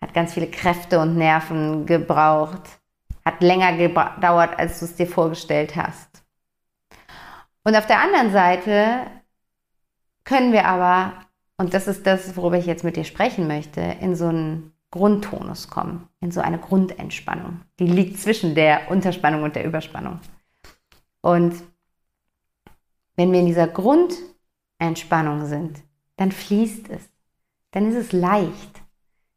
Hat 0.00 0.12
ganz 0.12 0.34
viele 0.34 0.48
Kräfte 0.48 0.98
und 0.98 1.16
Nerven 1.16 1.86
gebraucht? 1.86 2.79
Hat 3.24 3.42
länger 3.42 3.76
gedauert, 3.76 4.58
als 4.58 4.80
du 4.80 4.86
es 4.86 4.96
dir 4.96 5.06
vorgestellt 5.06 5.76
hast? 5.76 6.22
Und 7.64 7.76
auf 7.76 7.86
der 7.86 8.00
anderen 8.00 8.32
Seite 8.32 9.06
können 10.24 10.52
wir 10.52 10.66
aber 10.66 11.12
und 11.60 11.74
das 11.74 11.86
ist 11.88 12.06
das, 12.06 12.38
worüber 12.38 12.56
ich 12.56 12.64
jetzt 12.64 12.84
mit 12.84 12.96
dir 12.96 13.04
sprechen 13.04 13.46
möchte, 13.46 13.82
in 13.82 14.16
so 14.16 14.28
einen 14.28 14.72
Grundtonus 14.90 15.68
kommen, 15.68 16.08
in 16.20 16.30
so 16.30 16.40
eine 16.40 16.58
Grundentspannung. 16.58 17.60
Die 17.78 17.86
liegt 17.86 18.18
zwischen 18.18 18.54
der 18.54 18.90
Unterspannung 18.90 19.42
und 19.42 19.56
der 19.56 19.66
Überspannung. 19.66 20.20
Und 21.20 21.62
wenn 23.14 23.30
wir 23.30 23.40
in 23.40 23.46
dieser 23.46 23.68
Grundentspannung 23.68 25.44
sind, 25.44 25.82
dann 26.16 26.32
fließt 26.32 26.88
es, 26.88 27.10
dann 27.72 27.90
ist 27.90 27.96
es 27.96 28.12
leicht, 28.12 28.80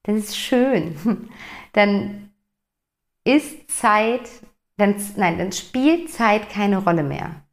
dann 0.04 0.16
ist 0.16 0.30
es 0.30 0.38
schön, 0.38 1.30
dann 1.74 2.30
ist 3.24 3.70
Zeit, 3.72 4.30
dann, 4.78 4.96
nein, 5.16 5.38
dann 5.38 5.52
spielt 5.52 6.12
Zeit 6.12 6.50
keine 6.50 6.78
Rolle 6.78 7.04
mehr. 7.04 7.44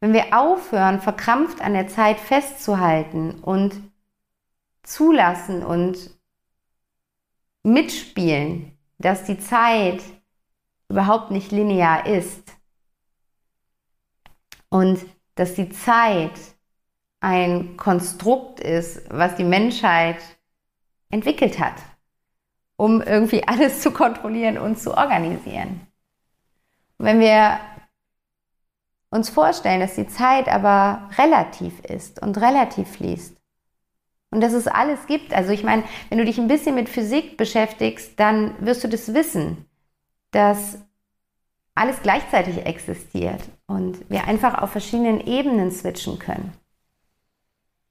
Wenn 0.00 0.12
wir 0.12 0.38
aufhören, 0.38 1.00
verkrampft 1.00 1.60
an 1.60 1.72
der 1.72 1.88
Zeit 1.88 2.20
festzuhalten 2.20 3.40
und 3.40 3.74
zulassen 4.82 5.64
und 5.64 6.10
mitspielen, 7.62 8.76
dass 8.98 9.24
die 9.24 9.38
Zeit 9.38 10.02
überhaupt 10.88 11.30
nicht 11.30 11.50
linear 11.50 12.06
ist 12.06 12.52
und 14.68 15.04
dass 15.34 15.54
die 15.54 15.70
Zeit 15.70 16.38
ein 17.20 17.76
Konstrukt 17.76 18.60
ist, 18.60 19.02
was 19.10 19.34
die 19.36 19.44
Menschheit 19.44 20.18
entwickelt 21.08 21.58
hat, 21.58 21.76
um 22.84 23.00
irgendwie 23.00 23.48
alles 23.48 23.80
zu 23.80 23.92
kontrollieren 23.92 24.58
und 24.58 24.78
zu 24.78 24.94
organisieren. 24.94 25.80
Und 26.98 27.06
wenn 27.06 27.18
wir 27.18 27.58
uns 29.08 29.30
vorstellen, 29.30 29.80
dass 29.80 29.94
die 29.94 30.06
Zeit 30.06 30.48
aber 30.48 31.08
relativ 31.16 31.80
ist 31.80 32.20
und 32.20 32.36
relativ 32.36 32.86
fließt. 32.90 33.36
Und 34.30 34.40
dass 34.42 34.52
es 34.52 34.66
alles 34.66 35.06
gibt. 35.06 35.32
Also 35.32 35.52
ich 35.52 35.62
meine, 35.62 35.84
wenn 36.10 36.18
du 36.18 36.26
dich 36.26 36.36
ein 36.36 36.48
bisschen 36.48 36.74
mit 36.74 36.90
Physik 36.90 37.38
beschäftigst, 37.38 38.20
dann 38.20 38.54
wirst 38.58 38.84
du 38.84 38.88
das 38.88 39.14
wissen, 39.14 39.64
dass 40.32 40.78
alles 41.74 42.02
gleichzeitig 42.02 42.66
existiert 42.66 43.40
und 43.66 44.10
wir 44.10 44.26
einfach 44.26 44.60
auf 44.60 44.72
verschiedenen 44.72 45.20
Ebenen 45.20 45.70
switchen 45.70 46.18
können. 46.18 46.52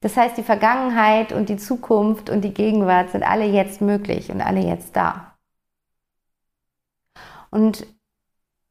Das 0.04 0.18
heißt, 0.18 0.38
die 0.38 0.44
Vergangenheit 0.44 1.32
und 1.32 1.48
die 1.48 1.56
Zukunft 1.56 2.30
und 2.30 2.42
die 2.42 2.54
Gegenwart 2.54 3.12
sind 3.12 3.24
alle 3.24 3.46
jetzt 3.46 3.80
möglich 3.80 4.30
und 4.32 4.42
alle 4.42 4.60
jetzt 4.60 4.98
da. 4.98 5.38
Und 7.50 7.88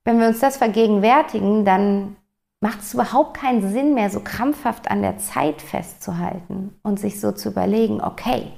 wenn 0.05 0.21
wir 0.21 0.27
uns 0.27 0.41
das 0.41 0.59
vergegenwärtigen, 0.59 1.65
dann 1.65 2.17
macht 2.61 2.81
es 2.81 2.93
überhaupt 2.93 3.39
keinen 3.39 3.73
Sinn 3.73 3.95
mehr, 3.95 4.11
so 4.11 4.21
krampfhaft 4.21 4.91
an 4.91 5.01
der 5.01 5.17
Zeit 5.17 5.62
festzuhalten 5.62 6.79
und 6.83 7.01
sich 7.01 7.19
so 7.19 7.33
zu 7.33 7.49
überlegen, 7.49 8.03
okay, 8.03 8.53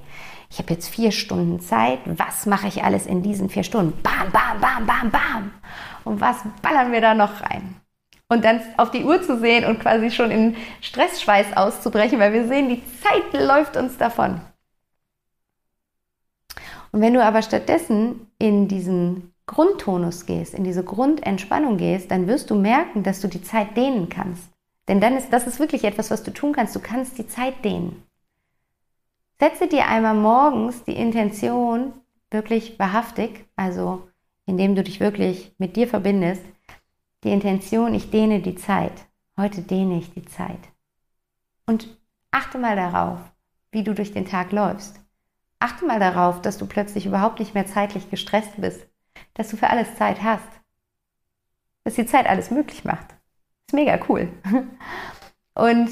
ich 0.50 0.58
habe 0.58 0.72
jetzt 0.72 0.88
vier 0.88 1.12
Stunden 1.12 1.60
Zeit, 1.60 2.00
was 2.06 2.44
mache 2.44 2.66
ich 2.66 2.82
alles 2.82 3.06
in 3.06 3.22
diesen 3.22 3.50
vier 3.50 3.62
Stunden? 3.62 4.02
Bam, 4.02 4.32
bam, 4.32 4.60
bam, 4.60 4.84
bam, 4.84 5.10
bam. 5.12 5.50
Und 6.02 6.20
was 6.20 6.38
ballern 6.60 6.90
wir 6.90 7.00
da 7.00 7.14
noch 7.14 7.40
rein? 7.40 7.76
Und 8.28 8.44
dann 8.44 8.60
auf 8.78 8.90
die 8.90 9.04
Uhr 9.04 9.22
zu 9.22 9.38
sehen 9.38 9.64
und 9.64 9.80
quasi 9.80 10.10
schon 10.10 10.30
in 10.30 10.56
Stressschweiß 10.80 11.56
auszubrechen, 11.56 12.18
weil 12.18 12.32
wir 12.32 12.48
sehen, 12.48 12.68
die 12.68 12.82
Zeit 13.00 13.32
läuft 13.32 13.76
uns 13.76 13.98
davon. 13.98 14.40
Und 16.90 17.00
wenn 17.00 17.14
du 17.14 17.24
aber 17.24 17.42
stattdessen 17.42 18.28
in 18.38 18.68
diesen 18.68 19.34
Grundtonus 19.46 20.26
gehst, 20.26 20.54
in 20.54 20.64
diese 20.64 20.84
Grundentspannung 20.84 21.76
gehst, 21.76 22.10
dann 22.10 22.26
wirst 22.28 22.50
du 22.50 22.54
merken, 22.54 23.02
dass 23.02 23.20
du 23.20 23.28
die 23.28 23.42
Zeit 23.42 23.76
dehnen 23.76 24.08
kannst. 24.08 24.50
Denn 24.88 25.00
dann 25.00 25.16
ist 25.16 25.32
das 25.32 25.46
ist 25.46 25.58
wirklich 25.58 25.84
etwas, 25.84 26.10
was 26.10 26.22
du 26.22 26.30
tun 26.30 26.52
kannst. 26.52 26.74
Du 26.74 26.80
kannst 26.80 27.18
die 27.18 27.26
Zeit 27.26 27.64
dehnen. 27.64 28.02
Setze 29.40 29.66
dir 29.66 29.86
einmal 29.86 30.14
morgens 30.14 30.84
die 30.84 30.96
Intention 30.96 31.92
wirklich 32.30 32.78
wahrhaftig, 32.78 33.44
also 33.56 34.08
indem 34.46 34.74
du 34.74 34.82
dich 34.82 35.00
wirklich 35.00 35.52
mit 35.58 35.76
dir 35.76 35.88
verbindest, 35.88 36.42
die 37.24 37.32
Intention, 37.32 37.94
ich 37.94 38.10
dehne 38.10 38.40
die 38.40 38.54
Zeit. 38.54 39.06
Heute 39.36 39.62
dehne 39.62 39.98
ich 39.98 40.12
die 40.12 40.24
Zeit. 40.24 40.60
Und 41.66 41.88
achte 42.30 42.58
mal 42.58 42.76
darauf, 42.76 43.18
wie 43.72 43.82
du 43.82 43.94
durch 43.94 44.12
den 44.12 44.26
Tag 44.26 44.52
läufst. 44.52 45.00
Achte 45.58 45.86
mal 45.86 45.98
darauf, 45.98 46.42
dass 46.42 46.58
du 46.58 46.66
plötzlich 46.66 47.06
überhaupt 47.06 47.40
nicht 47.40 47.54
mehr 47.54 47.66
zeitlich 47.66 48.10
gestresst 48.10 48.60
bist, 48.60 48.86
dass 49.32 49.48
du 49.48 49.56
für 49.56 49.70
alles 49.70 49.96
Zeit 49.96 50.22
hast. 50.22 50.48
Dass 51.84 51.94
die 51.94 52.06
Zeit 52.06 52.26
alles 52.26 52.50
möglich 52.50 52.84
macht. 52.84 53.06
Ist 53.66 53.74
mega 53.74 53.98
cool. 54.08 54.28
Und 55.54 55.90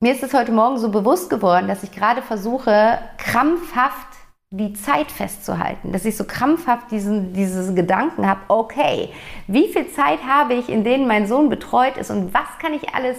mir 0.00 0.12
ist 0.12 0.22
es 0.22 0.32
heute 0.32 0.52
Morgen 0.52 0.78
so 0.78 0.90
bewusst 0.90 1.28
geworden, 1.28 1.68
dass 1.68 1.82
ich 1.82 1.92
gerade 1.92 2.22
versuche, 2.22 2.98
krampfhaft 3.18 4.17
die 4.50 4.72
Zeit 4.72 5.12
festzuhalten, 5.12 5.92
dass 5.92 6.06
ich 6.06 6.16
so 6.16 6.24
krampfhaft 6.24 6.90
diesen, 6.90 7.34
diese 7.34 7.74
Gedanken 7.74 8.26
habe, 8.26 8.40
okay, 8.48 9.12
wie 9.46 9.68
viel 9.68 9.90
Zeit 9.90 10.24
habe 10.24 10.54
ich, 10.54 10.70
in 10.70 10.84
denen 10.84 11.06
mein 11.06 11.26
Sohn 11.26 11.50
betreut 11.50 11.98
ist 11.98 12.10
und 12.10 12.32
was 12.32 12.58
kann 12.58 12.72
ich 12.72 12.94
alles 12.94 13.18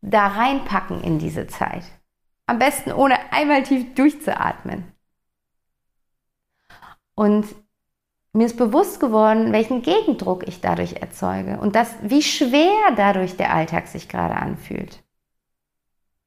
da 0.00 0.28
reinpacken 0.28 1.02
in 1.02 1.18
diese 1.18 1.48
Zeit? 1.48 1.82
Am 2.46 2.58
besten 2.58 2.92
ohne 2.92 3.32
einmal 3.32 3.64
tief 3.64 3.94
durchzuatmen. 3.94 4.84
Und 7.14 7.46
mir 8.32 8.46
ist 8.46 8.56
bewusst 8.56 9.00
geworden, 9.00 9.52
welchen 9.52 9.82
Gegendruck 9.82 10.46
ich 10.46 10.60
dadurch 10.60 10.94
erzeuge 11.02 11.58
und 11.58 11.74
das, 11.74 11.94
wie 12.00 12.22
schwer 12.22 12.92
dadurch 12.96 13.36
der 13.36 13.52
Alltag 13.52 13.88
sich 13.88 14.08
gerade 14.08 14.36
anfühlt. 14.36 15.02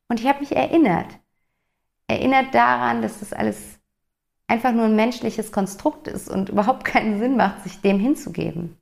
Und 0.10 0.20
ich 0.20 0.28
habe 0.28 0.42
mich 0.42 0.54
erinnert, 0.54 1.08
erinnert 2.08 2.54
daran, 2.54 3.02
dass 3.02 3.22
das 3.22 3.32
alles 3.32 3.73
einfach 4.54 4.72
nur 4.72 4.86
ein 4.86 4.96
menschliches 4.96 5.52
Konstrukt 5.52 6.08
ist 6.08 6.30
und 6.30 6.50
überhaupt 6.50 6.86
keinen 6.86 7.18
Sinn 7.20 7.36
macht, 7.36 7.64
sich 7.64 7.82
dem 7.82 8.00
hinzugeben. 8.00 8.78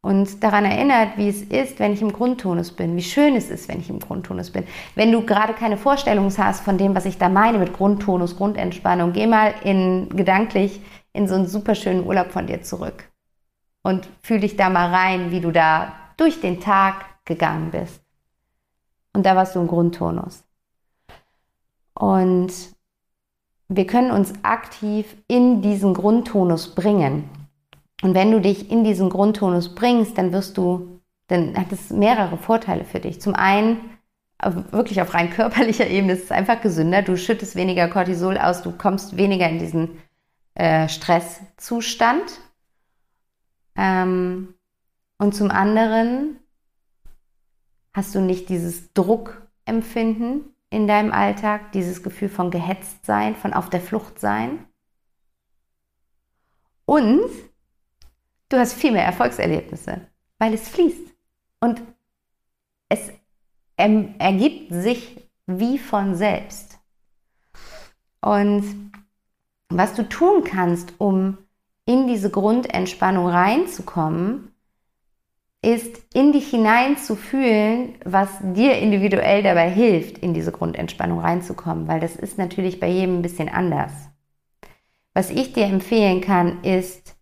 Und 0.00 0.42
daran 0.42 0.64
erinnert, 0.64 1.16
wie 1.16 1.28
es 1.28 1.42
ist, 1.42 1.78
wenn 1.78 1.92
ich 1.92 2.02
im 2.02 2.12
Grundtonus 2.12 2.72
bin, 2.72 2.96
wie 2.96 3.02
schön 3.02 3.34
es 3.36 3.48
ist, 3.48 3.68
wenn 3.68 3.80
ich 3.80 3.90
im 3.90 4.00
Grundtonus 4.00 4.50
bin. 4.50 4.64
Wenn 4.94 5.12
du 5.12 5.24
gerade 5.24 5.52
keine 5.52 5.76
Vorstellung 5.76 6.32
hast 6.36 6.64
von 6.64 6.78
dem, 6.78 6.94
was 6.94 7.06
ich 7.06 7.18
da 7.18 7.28
meine 7.28 7.58
mit 7.58 7.72
Grundtonus, 7.72 8.36
Grundentspannung, 8.36 9.12
geh 9.12 9.26
mal 9.26 9.54
in 9.64 10.08
gedanklich 10.10 10.80
in 11.12 11.26
so 11.26 11.34
einen 11.34 11.46
super 11.46 11.74
schönen 11.74 12.04
Urlaub 12.04 12.30
von 12.30 12.46
dir 12.46 12.62
zurück. 12.62 13.10
Und 13.82 14.08
fühl 14.22 14.40
dich 14.40 14.56
da 14.56 14.68
mal 14.68 14.92
rein, 14.92 15.30
wie 15.30 15.40
du 15.40 15.52
da 15.52 15.92
durch 16.16 16.40
den 16.40 16.60
Tag 16.60 17.24
gegangen 17.24 17.70
bist. 17.70 18.00
Und 19.12 19.26
da 19.26 19.34
warst 19.34 19.54
du 19.54 19.60
im 19.60 19.66
Grundtonus. 19.68 20.44
Und 21.94 22.75
wir 23.68 23.86
können 23.86 24.10
uns 24.10 24.32
aktiv 24.42 25.16
in 25.28 25.62
diesen 25.62 25.94
Grundtonus 25.94 26.74
bringen. 26.74 27.28
Und 28.02 28.14
wenn 28.14 28.30
du 28.30 28.40
dich 28.40 28.70
in 28.70 28.84
diesen 28.84 29.10
Grundtonus 29.10 29.74
bringst, 29.74 30.18
dann 30.18 30.32
wirst 30.32 30.56
du, 30.56 31.00
dann 31.28 31.56
hat 31.56 31.72
es 31.72 31.90
mehrere 31.90 32.36
Vorteile 32.36 32.84
für 32.84 33.00
dich. 33.00 33.20
Zum 33.20 33.34
einen, 33.34 33.78
wirklich 34.70 35.00
auf 35.00 35.14
rein 35.14 35.30
körperlicher 35.34 35.88
Ebene 35.88 36.12
ist 36.12 36.24
es 36.24 36.30
einfach 36.30 36.60
gesünder. 36.60 37.02
Du 37.02 37.16
schüttest 37.16 37.56
weniger 37.56 37.88
Cortisol 37.88 38.38
aus, 38.38 38.62
du 38.62 38.72
kommst 38.72 39.16
weniger 39.16 39.48
in 39.48 39.58
diesen 39.58 39.98
äh, 40.54 40.88
Stresszustand. 40.88 42.40
Ähm, 43.76 44.54
und 45.18 45.34
zum 45.34 45.50
anderen 45.50 46.38
hast 47.94 48.14
du 48.14 48.20
nicht 48.20 48.50
dieses 48.50 48.92
Druckempfinden 48.92 50.55
in 50.76 50.86
deinem 50.86 51.10
Alltag, 51.10 51.72
dieses 51.72 52.02
Gefühl 52.02 52.28
von 52.28 52.50
gehetzt 52.50 53.06
sein, 53.06 53.34
von 53.34 53.54
auf 53.54 53.70
der 53.70 53.80
Flucht 53.80 54.20
sein. 54.20 54.66
Und 56.84 57.30
du 58.50 58.58
hast 58.58 58.74
viel 58.74 58.92
mehr 58.92 59.06
Erfolgserlebnisse, 59.06 60.02
weil 60.38 60.52
es 60.52 60.68
fließt. 60.68 61.14
Und 61.60 61.80
es 62.90 63.10
ergibt 63.78 64.70
sich 64.70 65.30
wie 65.46 65.78
von 65.78 66.14
selbst. 66.14 66.78
Und 68.20 68.92
was 69.70 69.94
du 69.94 70.06
tun 70.06 70.44
kannst, 70.44 70.92
um 70.98 71.38
in 71.86 72.06
diese 72.06 72.28
Grundentspannung 72.28 73.28
reinzukommen, 73.28 74.52
ist 75.66 76.14
in 76.14 76.30
dich 76.30 76.48
hinein 76.48 76.96
zu 76.96 77.16
fühlen, 77.16 77.98
was 78.04 78.28
dir 78.40 78.78
individuell 78.78 79.42
dabei 79.42 79.68
hilft, 79.68 80.18
in 80.18 80.32
diese 80.32 80.52
Grundentspannung 80.52 81.18
reinzukommen, 81.18 81.88
weil 81.88 81.98
das 81.98 82.14
ist 82.14 82.38
natürlich 82.38 82.78
bei 82.78 82.86
jedem 82.86 83.18
ein 83.18 83.22
bisschen 83.22 83.48
anders. 83.48 83.90
Was 85.12 85.30
ich 85.30 85.54
dir 85.54 85.64
empfehlen 85.64 86.20
kann, 86.20 86.62
ist 86.62 87.16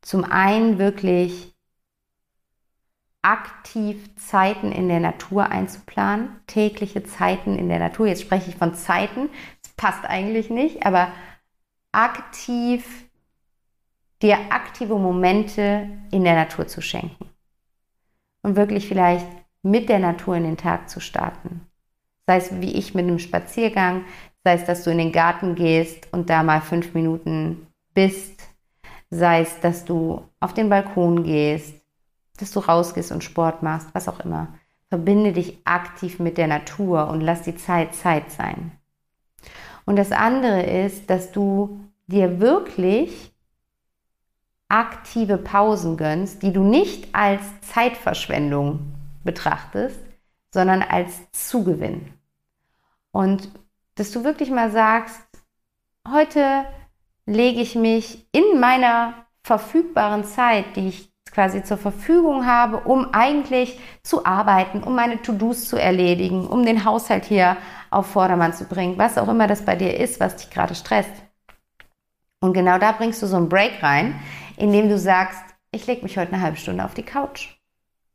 zum 0.00 0.22
einen 0.22 0.78
wirklich 0.78 1.56
aktiv 3.20 4.14
Zeiten 4.14 4.70
in 4.70 4.88
der 4.88 5.00
Natur 5.00 5.50
einzuplanen, 5.50 6.28
tägliche 6.46 7.02
Zeiten 7.02 7.58
in 7.58 7.68
der 7.68 7.80
Natur. 7.80 8.06
Jetzt 8.06 8.22
spreche 8.22 8.50
ich 8.50 8.56
von 8.56 8.74
Zeiten, 8.76 9.28
das 9.64 9.72
passt 9.72 10.04
eigentlich 10.04 10.50
nicht, 10.50 10.86
aber 10.86 11.08
aktiv 11.90 13.08
dir 14.22 14.38
aktive 14.50 14.96
Momente 14.96 15.88
in 16.12 16.22
der 16.22 16.36
Natur 16.36 16.68
zu 16.68 16.80
schenken 16.80 17.28
und 18.48 18.56
wirklich 18.56 18.88
vielleicht 18.88 19.26
mit 19.62 19.90
der 19.90 19.98
Natur 19.98 20.36
in 20.36 20.44
den 20.44 20.56
Tag 20.56 20.88
zu 20.88 21.00
starten. 21.00 21.60
Sei 22.26 22.36
es 22.38 22.60
wie 22.60 22.72
ich 22.72 22.94
mit 22.94 23.04
einem 23.04 23.18
Spaziergang, 23.18 24.04
sei 24.42 24.54
es, 24.54 24.64
dass 24.64 24.84
du 24.84 24.90
in 24.90 24.98
den 24.98 25.12
Garten 25.12 25.54
gehst 25.54 26.08
und 26.12 26.30
da 26.30 26.42
mal 26.42 26.62
fünf 26.62 26.94
Minuten 26.94 27.66
bist, 27.92 28.42
sei 29.10 29.42
es, 29.42 29.60
dass 29.60 29.84
du 29.84 30.22
auf 30.40 30.54
den 30.54 30.70
Balkon 30.70 31.24
gehst, 31.24 31.74
dass 32.38 32.50
du 32.50 32.60
rausgehst 32.60 33.12
und 33.12 33.22
Sport 33.22 33.62
machst, 33.62 33.88
was 33.92 34.08
auch 34.08 34.20
immer. 34.20 34.48
Verbinde 34.88 35.32
dich 35.32 35.58
aktiv 35.64 36.18
mit 36.18 36.38
der 36.38 36.46
Natur 36.46 37.08
und 37.08 37.20
lass 37.20 37.42
die 37.42 37.56
Zeit 37.56 37.94
Zeit 37.94 38.30
sein. 38.30 38.72
Und 39.84 39.96
das 39.96 40.12
andere 40.12 40.62
ist, 40.62 41.10
dass 41.10 41.32
du 41.32 41.80
dir 42.06 42.40
wirklich 42.40 43.32
aktive 44.68 45.38
Pausen 45.38 45.96
gönnst, 45.96 46.42
die 46.42 46.52
du 46.52 46.62
nicht 46.62 47.14
als 47.14 47.42
Zeitverschwendung 47.62 48.80
betrachtest, 49.24 49.98
sondern 50.52 50.82
als 50.82 51.30
Zugewinn. 51.32 52.12
Und 53.12 53.50
dass 53.94 54.12
du 54.12 54.24
wirklich 54.24 54.50
mal 54.50 54.70
sagst, 54.70 55.20
heute 56.06 56.64
lege 57.26 57.60
ich 57.60 57.74
mich 57.74 58.26
in 58.32 58.60
meiner 58.60 59.14
verfügbaren 59.42 60.24
Zeit, 60.24 60.76
die 60.76 60.88
ich 60.88 61.12
quasi 61.30 61.62
zur 61.62 61.76
Verfügung 61.76 62.46
habe, 62.46 62.78
um 62.78 63.12
eigentlich 63.12 63.78
zu 64.02 64.24
arbeiten, 64.24 64.82
um 64.82 64.94
meine 64.94 65.20
To-Dos 65.22 65.68
zu 65.68 65.76
erledigen, 65.76 66.46
um 66.46 66.64
den 66.64 66.84
Haushalt 66.84 67.24
hier 67.24 67.56
auf 67.90 68.06
Vordermann 68.06 68.54
zu 68.54 68.64
bringen, 68.64 68.98
was 68.98 69.18
auch 69.18 69.28
immer 69.28 69.46
das 69.46 69.64
bei 69.64 69.76
dir 69.76 69.98
ist, 69.98 70.20
was 70.20 70.36
dich 70.36 70.50
gerade 70.50 70.74
stresst. 70.74 71.12
Und 72.40 72.52
genau 72.52 72.78
da 72.78 72.92
bringst 72.92 73.22
du 73.22 73.26
so 73.26 73.36
einen 73.36 73.48
Break 73.48 73.82
rein, 73.82 74.18
indem 74.58 74.88
du 74.88 74.98
sagst, 74.98 75.42
ich 75.70 75.86
lege 75.86 76.02
mich 76.02 76.18
heute 76.18 76.32
eine 76.32 76.42
halbe 76.42 76.56
Stunde 76.56 76.84
auf 76.84 76.94
die 76.94 77.02
Couch 77.02 77.58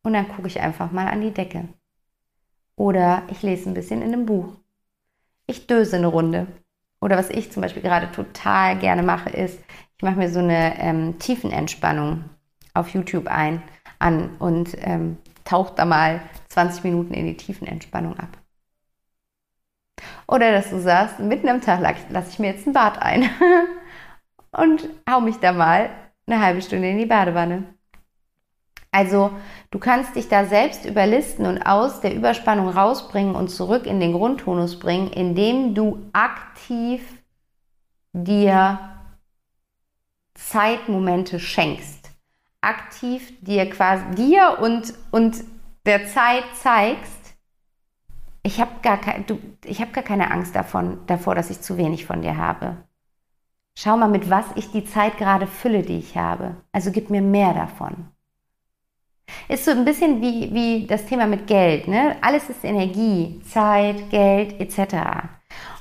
und 0.03 0.13
dann 0.13 0.27
gucke 0.27 0.47
ich 0.47 0.59
einfach 0.59 0.91
mal 0.91 1.07
an 1.07 1.21
die 1.21 1.31
Decke. 1.31 1.67
Oder 2.75 3.23
ich 3.29 3.41
lese 3.43 3.69
ein 3.69 3.73
bisschen 3.73 4.01
in 4.01 4.13
einem 4.13 4.25
Buch. 4.25 4.53
Ich 5.47 5.67
döse 5.67 5.97
eine 5.97 6.07
Runde. 6.07 6.47
Oder 6.99 7.17
was 7.17 7.29
ich 7.29 7.51
zum 7.51 7.61
Beispiel 7.61 7.81
gerade 7.81 8.11
total 8.11 8.77
gerne 8.77 9.03
mache, 9.03 9.29
ist, 9.29 9.59
ich 9.97 10.03
mache 10.03 10.15
mir 10.15 10.29
so 10.29 10.39
eine 10.39 10.79
ähm, 10.79 11.19
Tiefenentspannung 11.19 12.23
auf 12.73 12.89
YouTube 12.89 13.27
ein, 13.27 13.61
an 13.99 14.35
und 14.39 14.75
ähm, 14.79 15.17
tauche 15.45 15.73
da 15.75 15.85
mal 15.85 16.21
20 16.49 16.83
Minuten 16.83 17.13
in 17.13 17.25
die 17.25 17.37
Tiefenentspannung 17.37 18.17
ab. 18.19 18.29
Oder 20.27 20.51
dass 20.51 20.69
du 20.69 20.79
sagst, 20.79 21.19
mitten 21.19 21.47
am 21.47 21.61
Tag 21.61 21.79
lasse 22.09 22.29
ich 22.29 22.39
mir 22.39 22.51
jetzt 22.51 22.65
ein 22.67 22.73
Bad 22.73 23.01
ein 23.01 23.29
und 24.51 24.89
hau 25.09 25.21
mich 25.21 25.37
da 25.37 25.53
mal 25.53 25.89
eine 26.25 26.41
halbe 26.41 26.61
Stunde 26.61 26.89
in 26.89 26.97
die 26.97 27.05
Badewanne. 27.05 27.73
Also 28.91 29.31
du 29.71 29.79
kannst 29.79 30.15
dich 30.15 30.29
da 30.29 30.45
selbst 30.45 30.85
überlisten 30.85 31.47
und 31.47 31.63
aus 31.63 31.99
der 32.01 32.13
Überspannung 32.13 32.69
rausbringen 32.69 33.35
und 33.35 33.49
zurück 33.49 33.87
in 33.87 33.99
den 33.99 34.13
Grundtonus 34.13 34.77
bringen, 34.77 35.11
indem 35.11 35.73
du 35.73 36.09
aktiv 36.13 37.01
dir 38.13 38.79
Zeitmomente 40.35 41.39
schenkst. 41.39 42.11
Aktiv 42.61 43.33
dir 43.41 43.67
quasi 43.69 44.05
dir 44.15 44.59
und, 44.61 44.93
und 45.09 45.43
der 45.85 46.07
Zeit 46.07 46.43
zeigst, 46.53 47.35
ich 48.43 48.61
habe 48.61 48.71
gar, 48.81 48.97
kein, 48.97 49.25
hab 49.25 49.93
gar 49.93 50.03
keine 50.03 50.29
Angst 50.29 50.55
davon, 50.55 50.99
davor, 51.07 51.33
dass 51.33 51.49
ich 51.49 51.61
zu 51.61 51.77
wenig 51.77 52.05
von 52.05 52.21
dir 52.21 52.37
habe. 52.37 52.77
Schau 53.75 53.97
mal, 53.97 54.09
mit 54.09 54.29
was 54.29 54.45
ich 54.55 54.71
die 54.71 54.85
Zeit 54.85 55.17
gerade 55.17 55.47
fülle, 55.47 55.81
die 55.81 55.97
ich 55.97 56.15
habe. 56.15 56.55
Also 56.71 56.91
gib 56.91 57.09
mir 57.09 57.21
mehr 57.21 57.53
davon. 57.53 58.07
Ist 59.47 59.65
so 59.65 59.71
ein 59.71 59.85
bisschen 59.85 60.21
wie, 60.21 60.53
wie 60.53 60.85
das 60.85 61.05
Thema 61.05 61.25
mit 61.25 61.47
Geld. 61.47 61.87
Ne? 61.87 62.15
Alles 62.21 62.49
ist 62.49 62.63
Energie, 62.63 63.41
Zeit, 63.45 64.09
Geld 64.09 64.59
etc. 64.59 65.27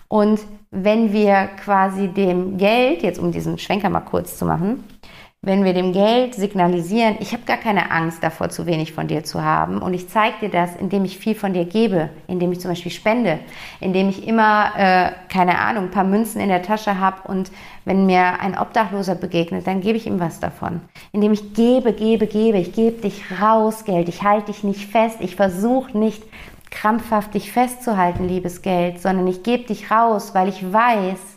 Und 0.08 0.40
wenn 0.70 1.12
wir 1.12 1.50
quasi 1.62 2.08
dem 2.08 2.56
Geld, 2.56 3.02
jetzt 3.02 3.18
um 3.18 3.30
diesen 3.30 3.58
Schwenker 3.58 3.90
mal 3.90 4.00
kurz 4.00 4.38
zu 4.38 4.46
machen, 4.46 4.84
wenn 5.44 5.64
wir 5.64 5.74
dem 5.74 5.92
Geld 5.92 6.36
signalisieren, 6.36 7.16
ich 7.18 7.32
habe 7.32 7.42
gar 7.44 7.56
keine 7.56 7.90
Angst 7.90 8.22
davor, 8.22 8.48
zu 8.50 8.64
wenig 8.64 8.92
von 8.92 9.08
dir 9.08 9.24
zu 9.24 9.42
haben 9.42 9.82
und 9.82 9.92
ich 9.92 10.08
zeige 10.08 10.36
dir 10.42 10.50
das, 10.50 10.76
indem 10.76 11.04
ich 11.04 11.18
viel 11.18 11.34
von 11.34 11.52
dir 11.52 11.64
gebe, 11.64 12.10
indem 12.28 12.52
ich 12.52 12.60
zum 12.60 12.70
Beispiel 12.70 12.92
spende, 12.92 13.40
indem 13.80 14.08
ich 14.08 14.28
immer, 14.28 14.70
äh, 14.76 15.10
keine 15.28 15.58
Ahnung, 15.58 15.86
ein 15.86 15.90
paar 15.90 16.04
Münzen 16.04 16.40
in 16.40 16.48
der 16.48 16.62
Tasche 16.62 17.00
habe 17.00 17.26
und 17.26 17.50
wenn 17.84 18.06
mir 18.06 18.40
ein 18.40 18.56
Obdachloser 18.56 19.16
begegnet, 19.16 19.66
dann 19.66 19.80
gebe 19.80 19.96
ich 19.96 20.06
ihm 20.06 20.20
was 20.20 20.38
davon. 20.38 20.80
Indem 21.10 21.32
ich 21.32 21.54
gebe, 21.54 21.92
gebe, 21.92 22.28
gebe, 22.28 22.58
ich 22.58 22.72
gebe 22.72 23.02
dich 23.02 23.24
raus, 23.42 23.84
Geld, 23.84 24.08
ich 24.08 24.22
halte 24.22 24.52
dich 24.52 24.62
nicht 24.62 24.86
fest, 24.92 25.16
ich 25.18 25.34
versuche 25.34 25.98
nicht 25.98 26.22
krampfhaft 26.70 27.34
dich 27.34 27.50
festzuhalten, 27.50 28.28
liebes 28.28 28.62
Geld, 28.62 29.02
sondern 29.02 29.26
ich 29.26 29.42
gebe 29.42 29.64
dich 29.64 29.90
raus, 29.90 30.36
weil 30.36 30.48
ich 30.48 30.72
weiß, 30.72 31.31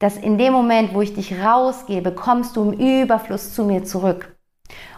dass 0.00 0.16
in 0.16 0.38
dem 0.38 0.52
Moment, 0.52 0.94
wo 0.94 1.02
ich 1.02 1.14
dich 1.14 1.38
rausgebe, 1.40 2.12
kommst 2.12 2.56
du 2.56 2.72
im 2.72 2.72
Überfluss 2.72 3.54
zu 3.54 3.64
mir 3.64 3.84
zurück. 3.84 4.34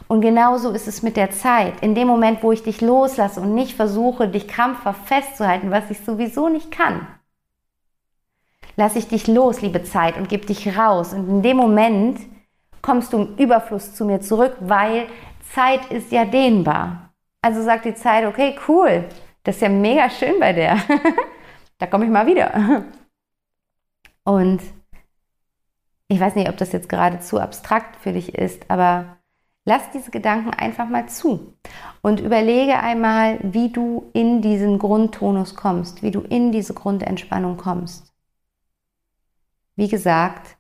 Und 0.07 0.21
genauso 0.21 0.71
ist 0.71 0.87
es 0.87 1.03
mit 1.03 1.17
der 1.17 1.33
Zeit. 1.33 1.81
In 1.83 1.95
dem 1.95 2.07
Moment, 2.07 2.43
wo 2.43 2.53
ich 2.53 2.63
dich 2.63 2.81
loslasse 2.81 3.41
und 3.41 3.55
nicht 3.55 3.75
versuche, 3.75 4.29
dich 4.29 4.47
krampfhaft 4.47 5.07
festzuhalten, 5.07 5.71
was 5.71 5.91
ich 5.91 5.99
sowieso 6.01 6.49
nicht 6.49 6.71
kann, 6.71 7.07
lasse 8.77 8.99
ich 8.99 9.09
dich 9.09 9.27
los, 9.27 9.61
liebe 9.61 9.83
Zeit, 9.83 10.17
und 10.17 10.29
gebe 10.29 10.47
dich 10.47 10.79
raus. 10.79 11.13
Und 11.13 11.29
in 11.29 11.43
dem 11.43 11.57
Moment 11.57 12.21
kommst 12.81 13.13
du 13.13 13.23
im 13.23 13.37
Überfluss 13.37 13.95
zu 13.95 14.05
mir 14.05 14.21
zurück, 14.21 14.57
weil 14.61 15.07
Zeit 15.53 15.91
ist 15.91 16.13
ja 16.13 16.25
dehnbar. 16.25 17.11
Also 17.43 17.63
sagt 17.63 17.87
die 17.87 17.95
Zeit, 17.95 18.25
okay, 18.25 18.55
cool, 18.69 19.05
das 19.43 19.57
ist 19.57 19.63
ja 19.63 19.69
mega 19.69 20.09
schön 20.09 20.39
bei 20.39 20.53
der. 20.53 20.77
da 21.79 21.87
komme 21.87 22.05
ich 22.05 22.11
mal 22.11 22.27
wieder. 22.27 22.85
Und 24.25 24.61
ich 26.13 26.21
weiß 26.21 26.35
nicht, 26.35 26.51
ob 26.51 26.59
das 26.59 26.73
jetzt 26.73 26.91
gerade 26.91 27.21
zu 27.21 27.41
abstrakt 27.41 27.97
für 27.97 28.13
dich 28.13 28.35
ist, 28.35 28.71
aber 28.71 29.17
lass 29.65 29.91
diese 29.93 30.11
Gedanken 30.11 30.51
einfach 30.51 30.87
mal 30.87 31.09
zu 31.09 31.57
und 32.03 32.21
überlege 32.21 32.79
einmal, 32.79 33.39
wie 33.43 33.71
du 33.71 34.11
in 34.13 34.43
diesen 34.43 34.79
Grundtonus 34.79 35.55
kommst, 35.55 36.03
wie 36.03 36.11
du 36.11 36.21
in 36.21 36.53
diese 36.53 36.75
Grundentspannung 36.75 37.57
kommst. 37.57 38.13
Wie 39.75 39.89
gesagt, 39.89 40.59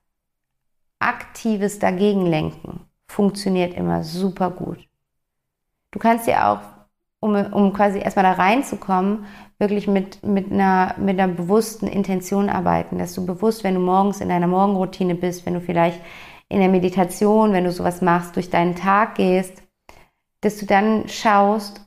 aktives 0.98 1.78
Dagegenlenken 1.78 2.86
funktioniert 3.06 3.74
immer 3.74 4.04
super 4.04 4.50
gut. 4.50 4.78
Du 5.90 5.98
kannst 5.98 6.26
dir 6.26 6.48
auch, 6.48 6.60
um, 7.22 7.36
um 7.36 7.72
quasi 7.72 8.00
erstmal 8.00 8.24
da 8.24 8.32
reinzukommen, 8.32 9.26
wirklich 9.58 9.86
mit, 9.86 10.24
mit, 10.24 10.50
einer, 10.50 10.96
mit 10.98 11.20
einer 11.20 11.32
bewussten 11.32 11.86
Intention 11.86 12.48
arbeiten, 12.48 12.98
dass 12.98 13.14
du 13.14 13.24
bewusst, 13.24 13.62
wenn 13.62 13.74
du 13.74 13.80
morgens 13.80 14.20
in 14.20 14.28
deiner 14.28 14.48
Morgenroutine 14.48 15.14
bist, 15.14 15.46
wenn 15.46 15.54
du 15.54 15.60
vielleicht 15.60 16.00
in 16.48 16.58
der 16.58 16.68
Meditation, 16.68 17.52
wenn 17.52 17.64
du 17.64 17.70
sowas 17.70 18.02
machst, 18.02 18.34
durch 18.34 18.50
deinen 18.50 18.74
Tag 18.74 19.14
gehst, 19.14 19.62
dass 20.40 20.58
du 20.58 20.66
dann 20.66 21.08
schaust 21.08 21.86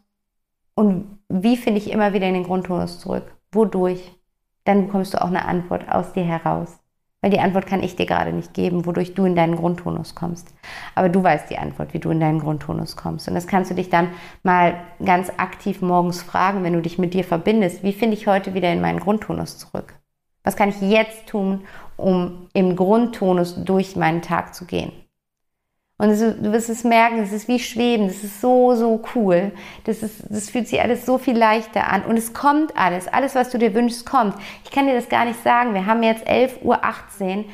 und 0.74 1.20
wie 1.28 1.58
finde 1.58 1.80
ich 1.80 1.92
immer 1.92 2.14
wieder 2.14 2.28
in 2.28 2.34
den 2.34 2.44
Grundtonus 2.44 3.00
zurück? 3.00 3.36
Wodurch? 3.52 4.18
Dann 4.64 4.86
bekommst 4.86 5.14
du 5.14 5.22
auch 5.22 5.28
eine 5.28 5.46
Antwort 5.46 5.90
aus 5.90 6.14
dir 6.14 6.24
heraus. 6.24 6.80
Weil 7.26 7.32
die 7.32 7.40
Antwort 7.40 7.66
kann 7.66 7.82
ich 7.82 7.96
dir 7.96 8.06
gerade 8.06 8.32
nicht 8.32 8.54
geben, 8.54 8.86
wodurch 8.86 9.16
du 9.16 9.26
in 9.26 9.36
deinen 9.36 9.56
Grundtonus 9.56 10.14
kommst. 10.14 10.54
Aber 10.94 11.10
du 11.10 11.24
weißt 11.24 11.50
die 11.50 11.58
Antwort, 11.58 11.96
wie 11.96 11.98
du 11.98 12.12
in 12.12 12.20
deinen 12.20 12.38
Grundtonus 12.38 12.96
kommst. 12.96 13.28
Und 13.28 13.34
das 13.34 13.48
kannst 13.48 13.72
du 13.72 13.74
dich 13.74 13.90
dann 13.90 14.10
mal 14.44 14.76
ganz 15.04 15.32
aktiv 15.38 15.82
morgens 15.82 16.22
fragen, 16.22 16.64
wenn 16.64 16.74
du 16.74 16.84
dich 16.84 17.00
mit 17.00 17.16
dir 17.16 17.24
verbindest. 17.24 17.82
Wie 17.82 17.94
finde 17.94 18.16
ich 18.16 18.28
heute 18.28 18.54
wieder 18.54 18.72
in 18.72 18.80
meinen 18.80 19.00
Grundtonus 19.00 19.58
zurück? 19.58 19.96
Was 20.44 20.56
kann 20.56 20.70
ich 20.70 20.80
jetzt 20.82 21.26
tun, 21.26 21.62
um 21.98 22.48
im 22.54 22.76
Grundtonus 22.76 23.56
durch 23.64 23.96
meinen 23.96 24.22
Tag 24.22 24.54
zu 24.54 24.66
gehen? 24.66 24.92
Und 25.98 26.10
du 26.10 26.52
wirst 26.52 26.70
es 26.70 26.84
merken, 26.84 27.20
es 27.20 27.32
ist 27.32 27.48
wie 27.48 27.58
Schweben, 27.58 28.08
das 28.08 28.22
ist 28.22 28.42
so, 28.42 28.76
so 28.76 29.02
cool. 29.16 29.54
Das, 29.86 30.04
ist, 30.04 30.24
das 30.30 30.50
fühlt 30.50 30.68
sich 30.68 30.82
alles 30.82 31.06
so 31.06 31.18
viel 31.18 31.38
leichter 31.38 31.88
an. 31.88 32.04
Und 32.04 32.18
es 32.18 32.34
kommt 32.34 32.78
alles, 32.78 33.08
alles, 33.08 33.34
was 33.34 33.50
du 33.50 33.58
dir 33.58 33.74
wünschst, 33.74 34.06
kommt. 34.06 34.36
Ich 34.66 34.72
kann 34.72 34.88
dir 34.88 34.94
das 34.94 35.08
gar 35.08 35.24
nicht 35.24 35.42
sagen. 35.42 35.74
Wir 35.74 35.86
haben 35.86 36.04
jetzt 36.04 36.28
11.18 36.28 36.64
Uhr. 36.64 37.46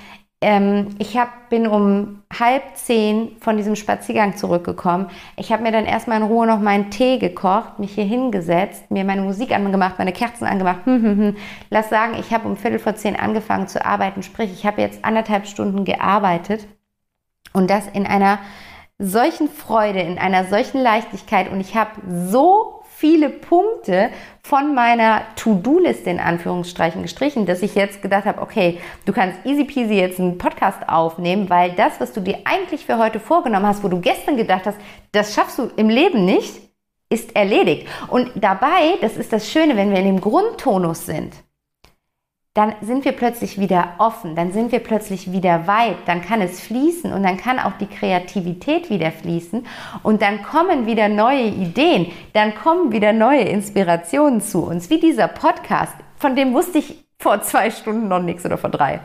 ähm, 0.42 0.88
ich 0.98 1.20
hab, 1.20 1.52
bin 1.52 1.68
um 1.68 2.24
halb 2.36 2.64
zehn 2.74 3.38
von 3.42 3.58
diesem 3.58 3.76
Spaziergang 3.76 4.36
zurückgekommen. 4.36 5.12
Ich 5.38 5.52
habe 5.52 5.62
mir 5.62 5.72
dann 5.72 5.86
erstmal 5.86 6.18
in 6.18 6.26
Ruhe 6.26 6.48
noch 6.48 6.60
meinen 6.60 6.90
Tee 6.90 7.20
gekocht, 7.20 7.78
mich 7.78 7.94
hier 7.94 8.06
hingesetzt, 8.06 8.90
mir 8.90 9.04
meine 9.04 9.22
Musik 9.22 9.52
angemacht, 9.52 10.00
meine 10.00 10.14
Kerzen 10.14 10.46
angemacht. 10.46 10.80
Hm, 10.86 11.04
hm, 11.04 11.18
hm. 11.20 11.38
Lass 11.70 11.92
sagen, 11.92 12.16
ich 12.20 12.34
habe 12.34 12.48
um 12.48 12.58
Viertel 12.58 12.80
vor 12.80 12.96
zehn 12.96 13.16
angefangen 13.16 13.68
zu 13.68 13.86
arbeiten. 13.86 14.24
Sprich, 14.24 14.52
ich 14.52 14.66
habe 14.66 14.82
jetzt 14.82 15.06
anderthalb 15.06 15.46
Stunden 15.46 15.86
gearbeitet 15.86 16.66
und 17.54 17.70
das 17.70 17.88
in 17.88 18.06
einer 18.06 18.40
solchen 18.98 19.50
Freude, 19.50 20.00
in 20.00 20.20
einer 20.20 20.46
solchen 20.46 20.80
Leichtigkeit 20.80 21.52
und 21.52 21.60
ich 21.60 21.76
habe 21.76 21.92
so 22.28 22.82
viele 23.02 23.30
Punkte 23.30 24.12
von 24.44 24.76
meiner 24.76 25.24
To-Do-Liste 25.36 26.12
in 26.12 26.20
Anführungsstrichen 26.20 27.02
gestrichen, 27.02 27.48
dass 27.48 27.64
ich 27.64 27.74
jetzt 27.74 28.04
gedacht 28.04 28.26
habe, 28.26 28.42
okay, 28.44 28.80
du 29.06 29.12
kannst 29.12 29.44
easy 29.44 29.64
peasy 29.64 29.96
jetzt 29.96 30.20
einen 30.20 30.38
Podcast 30.38 30.88
aufnehmen, 30.88 31.50
weil 31.50 31.72
das, 31.72 32.00
was 32.00 32.14
du 32.14 32.22
dir 32.22 32.38
eigentlich 32.46 32.86
für 32.86 33.00
heute 33.00 33.20
vorgenommen 33.20 33.66
hast, 33.66 33.84
wo 33.84 33.88
du 33.88 34.00
gestern 34.00 34.38
gedacht 34.38 34.68
hast, 34.68 34.78
das 35.14 35.34
schaffst 35.34 35.58
du 35.58 35.72
im 35.78 35.90
Leben 35.90 36.26
nicht, 36.26 36.62
ist 37.10 37.36
erledigt. 37.36 37.88
Und 38.08 38.30
dabei, 38.36 38.98
das 39.02 39.18
ist 39.18 39.34
das 39.34 39.50
Schöne, 39.50 39.76
wenn 39.76 39.90
wir 39.90 39.98
in 39.98 40.06
dem 40.06 40.22
Grundtonus 40.22 41.08
sind, 41.08 41.34
dann 42.54 42.76
sind 42.82 43.06
wir 43.06 43.14
plötzlich 43.14 43.60
wieder 43.60 43.96
offen, 43.98 44.36
dann 44.36 44.52
sind 44.52 44.74
wir 44.74 44.80
plötzlich 44.80 45.32
wieder 45.32 45.68
weit, 45.68 45.96
dann 46.06 46.22
kann 46.22 46.42
es 46.42 46.60
fließen 46.60 47.14
und 47.14 47.24
dann 47.24 47.38
kann 47.38 47.60
auch 47.60 47.78
die 47.80 47.88
Kreativität 47.88 48.90
wieder 48.90 49.12
fließen 49.12 49.66
und 50.04 50.22
dann 50.22 50.44
kommen 50.44 50.86
wieder 50.86 51.08
neue 51.08 51.46
Ideen, 51.46 52.12
dann 52.34 52.54
kommen 52.54 52.92
wieder 52.92 53.14
neue 53.14 53.44
Inspirationen 53.44 54.42
zu 54.42 54.66
uns, 54.66 54.90
wie 54.90 55.00
dieser 55.00 55.30
Podcast, 55.30 55.94
von 56.18 56.36
dem 56.36 56.54
wusste 56.54 56.80
ich 56.80 57.06
vor 57.20 57.42
zwei 57.42 57.72
Stunden 57.72 58.10
noch 58.10 58.22
nichts 58.22 58.46
oder 58.46 58.58
vor 58.58 58.70
drei 58.70 59.00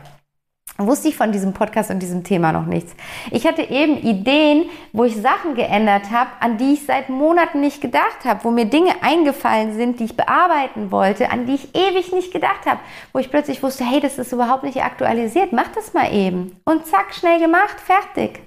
wusste 0.79 1.09
ich 1.09 1.17
von 1.17 1.33
diesem 1.33 1.53
Podcast 1.53 1.91
und 1.91 2.01
diesem 2.01 2.25
Thema 2.25 2.53
noch 2.53 2.67
nichts. 2.67 2.95
Ich 3.31 3.47
hatte 3.47 3.63
eben 3.63 3.97
Ideen, 3.99 4.67
wo 4.93 5.05
ich 5.05 5.17
Sachen 5.17 5.55
geändert 5.55 6.11
habe, 6.11 6.31
an 6.41 6.59
die 6.59 6.75
ich 6.75 6.85
seit 6.85 7.09
Monaten 7.09 7.61
nicht 7.61 7.81
gedacht 7.81 8.25
habe, 8.25 8.45
wo 8.45 8.51
mir 8.51 8.67
Dinge 8.67 9.03
eingefallen 9.03 9.75
sind, 9.75 10.01
die 10.01 10.05
ich 10.05 10.17
bearbeiten 10.17 10.91
wollte, 10.91 11.31
an 11.31 11.47
die 11.47 11.55
ich 11.55 11.75
ewig 11.75 12.13
nicht 12.13 12.33
gedacht 12.33 12.67
habe, 12.67 12.81
wo 13.13 13.19
ich 13.19 13.31
plötzlich 13.31 13.63
wusste, 13.63 13.85
hey, 13.85 14.01
das 14.01 14.19
ist 14.19 14.33
überhaupt 14.33 14.65
nicht 14.65 14.83
aktualisiert, 14.83 15.53
mach 15.53 15.69
das 15.69 15.95
mal 15.95 16.13
eben. 16.13 16.61
Und 16.65 16.87
zack, 16.87 17.15
schnell 17.15 17.41
gemacht, 17.41 17.81
fertig. 17.81 18.41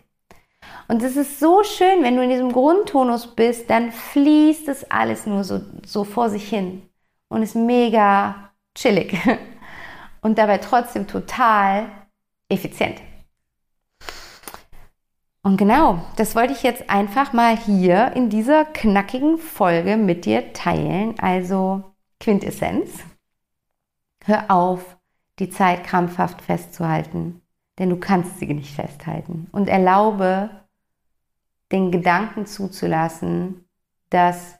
Und 0.87 1.03
es 1.03 1.15
ist 1.15 1.39
so 1.39 1.63
schön, 1.63 2.03
wenn 2.03 2.15
du 2.15 2.23
in 2.23 2.29
diesem 2.29 2.51
Grundtonus 2.51 3.27
bist, 3.27 3.69
dann 3.69 3.91
fließt 3.91 4.67
es 4.67 4.89
alles 4.89 5.25
nur 5.25 5.43
so, 5.43 5.61
so 5.85 6.03
vor 6.03 6.29
sich 6.29 6.49
hin 6.49 6.81
und 7.29 7.43
ist 7.43 7.55
mega 7.55 8.51
chillig. 8.75 9.17
Und 10.21 10.37
dabei 10.37 10.57
trotzdem 10.57 11.07
total 11.07 11.85
effizient. 12.49 13.01
Und 15.41 15.57
genau, 15.57 16.03
das 16.17 16.35
wollte 16.35 16.53
ich 16.53 16.63
jetzt 16.63 16.89
einfach 16.89 17.31
mal 17.31 17.55
hier 17.55 18.11
in 18.13 18.29
dieser 18.29 18.65
knackigen 18.65 19.37
Folge 19.37 19.95
mit 19.95 20.25
dir 20.25 20.51
teilen. 20.53 21.17
Also 21.19 21.83
Quintessenz. 22.19 22.99
Hör 24.25 24.51
auf, 24.51 24.97
die 25.39 25.49
Zeit 25.49 25.85
krampfhaft 25.85 26.41
festzuhalten, 26.41 27.41
denn 27.77 27.89
du 27.89 27.97
kannst 27.97 28.39
sie 28.39 28.53
nicht 28.53 28.75
festhalten. 28.75 29.47
Und 29.51 29.69
erlaube 29.69 30.49
den 31.71 31.91
Gedanken 31.91 32.45
zuzulassen, 32.45 33.65
dass 34.09 34.59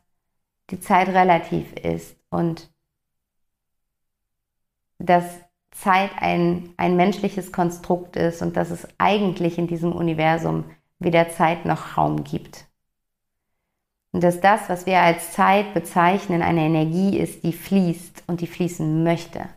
die 0.70 0.80
Zeit 0.80 1.10
relativ 1.10 1.74
ist 1.74 2.16
und 2.30 2.72
dass 5.00 5.26
Zeit 5.82 6.12
ein, 6.18 6.74
ein 6.78 6.98
menschliches 6.98 7.52
Konstrukt 7.52 8.16
ist 8.16 8.42
und 8.42 8.58
dass 8.58 8.70
es 8.70 8.88
eigentlich 8.98 9.58
in 9.58 9.68
diesem 9.68 9.94
Universum 9.94 10.66
weder 11.00 11.30
Zeit 11.30 11.66
noch 11.66 11.98
Raum 11.98 12.24
gibt. 12.24 12.66
Und 14.12 14.24
dass 14.24 14.42
das, 14.42 14.68
was 14.68 14.86
wir 14.86 15.00
als 15.00 15.32
Zeit 15.32 15.74
bezeichnen, 15.74 16.42
eine 16.42 16.62
Energie 16.62 17.18
ist, 17.18 17.44
die 17.44 17.54
fließt 17.54 18.24
und 18.28 18.42
die 18.42 18.48
fließen 18.48 19.04
möchte. 19.04 19.48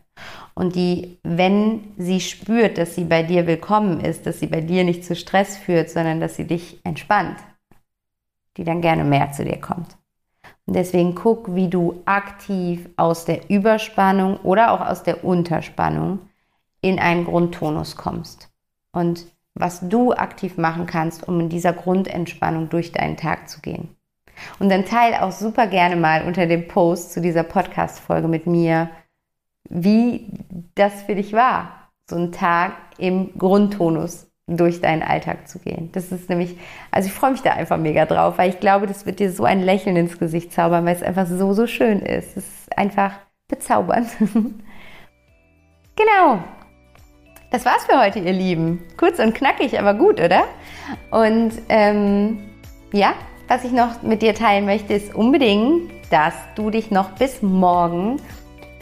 Und 0.53 0.75
die, 0.75 1.17
wenn 1.23 1.93
sie 1.97 2.21
spürt, 2.21 2.77
dass 2.77 2.95
sie 2.95 3.05
bei 3.05 3.23
dir 3.23 3.47
willkommen 3.47 3.99
ist, 3.99 4.25
dass 4.25 4.39
sie 4.39 4.47
bei 4.47 4.61
dir 4.61 4.83
nicht 4.83 5.03
zu 5.03 5.15
Stress 5.15 5.57
führt, 5.57 5.89
sondern 5.89 6.19
dass 6.21 6.35
sie 6.35 6.45
dich 6.45 6.79
entspannt, 6.85 7.37
die 8.55 8.63
dann 8.63 8.81
gerne 8.81 9.03
mehr 9.03 9.31
zu 9.31 9.43
dir 9.43 9.59
kommt. 9.59 9.97
Und 10.65 10.75
deswegen 10.75 11.15
guck, 11.15 11.55
wie 11.55 11.67
du 11.67 12.01
aktiv 12.05 12.89
aus 12.95 13.25
der 13.25 13.49
Überspannung 13.49 14.37
oder 14.37 14.71
auch 14.71 14.81
aus 14.81 15.03
der 15.03 15.23
Unterspannung 15.23 16.19
in 16.81 16.99
einen 16.99 17.25
Grundtonus 17.25 17.95
kommst. 17.95 18.49
Und 18.91 19.25
was 19.55 19.87
du 19.87 20.13
aktiv 20.13 20.57
machen 20.57 20.85
kannst, 20.85 21.27
um 21.27 21.39
in 21.39 21.49
dieser 21.49 21.73
Grundentspannung 21.73 22.69
durch 22.69 22.91
deinen 22.91 23.17
Tag 23.17 23.49
zu 23.49 23.61
gehen. 23.61 23.95
Und 24.59 24.69
dann 24.69 24.85
teile 24.85 25.21
auch 25.21 25.31
super 25.31 25.67
gerne 25.67 25.95
mal 25.95 26.25
unter 26.25 26.47
dem 26.47 26.67
Post 26.67 27.13
zu 27.13 27.21
dieser 27.21 27.43
Podcast-Folge 27.43 28.27
mit 28.27 28.47
mir, 28.47 28.89
wie 29.69 30.27
das 30.75 31.03
für 31.03 31.15
dich 31.15 31.33
war, 31.33 31.89
so 32.09 32.15
einen 32.15 32.31
Tag 32.31 32.73
im 32.97 33.37
Grundtonus 33.37 34.27
durch 34.57 34.81
deinen 34.81 35.03
Alltag 35.03 35.47
zu 35.47 35.59
gehen. 35.59 35.89
Das 35.91 36.11
ist 36.11 36.29
nämlich, 36.29 36.57
also 36.91 37.07
ich 37.07 37.13
freue 37.13 37.31
mich 37.31 37.41
da 37.41 37.51
einfach 37.51 37.77
mega 37.77 38.05
drauf, 38.05 38.37
weil 38.37 38.49
ich 38.49 38.59
glaube, 38.59 38.87
das 38.87 39.05
wird 39.05 39.19
dir 39.19 39.31
so 39.31 39.43
ein 39.43 39.61
Lächeln 39.61 39.95
ins 39.95 40.17
Gesicht 40.17 40.53
zaubern, 40.53 40.85
weil 40.85 40.95
es 40.95 41.03
einfach 41.03 41.27
so, 41.27 41.53
so 41.53 41.67
schön 41.67 41.99
ist. 41.99 42.37
Es 42.37 42.45
ist 42.45 42.77
einfach 42.77 43.13
bezaubernd. 43.47 44.07
genau. 45.95 46.39
Das 47.51 47.65
war's 47.65 47.85
für 47.85 48.01
heute, 48.01 48.19
ihr 48.19 48.33
Lieben. 48.33 48.83
Kurz 48.97 49.19
und 49.19 49.35
knackig, 49.35 49.79
aber 49.79 49.93
gut, 49.93 50.19
oder? 50.19 50.45
Und 51.11 51.51
ähm, 51.69 52.39
ja, 52.91 53.13
was 53.47 53.63
ich 53.63 53.71
noch 53.71 54.01
mit 54.01 54.21
dir 54.21 54.33
teilen 54.33 54.65
möchte, 54.65 54.93
ist 54.93 55.13
unbedingt, 55.13 55.91
dass 56.09 56.33
du 56.55 56.69
dich 56.69 56.89
noch 56.89 57.11
bis 57.11 57.41
morgen 57.41 58.17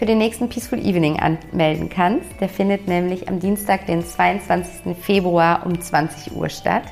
für 0.01 0.07
den 0.07 0.17
nächsten 0.17 0.49
Peaceful 0.49 0.79
Evening 0.79 1.19
anmelden 1.19 1.87
kannst. 1.87 2.27
Der 2.39 2.49
findet 2.49 2.87
nämlich 2.87 3.29
am 3.29 3.39
Dienstag, 3.39 3.85
den 3.85 4.03
22. 4.03 4.97
Februar 4.99 5.63
um 5.63 5.79
20 5.79 6.35
Uhr 6.35 6.49
statt. 6.49 6.85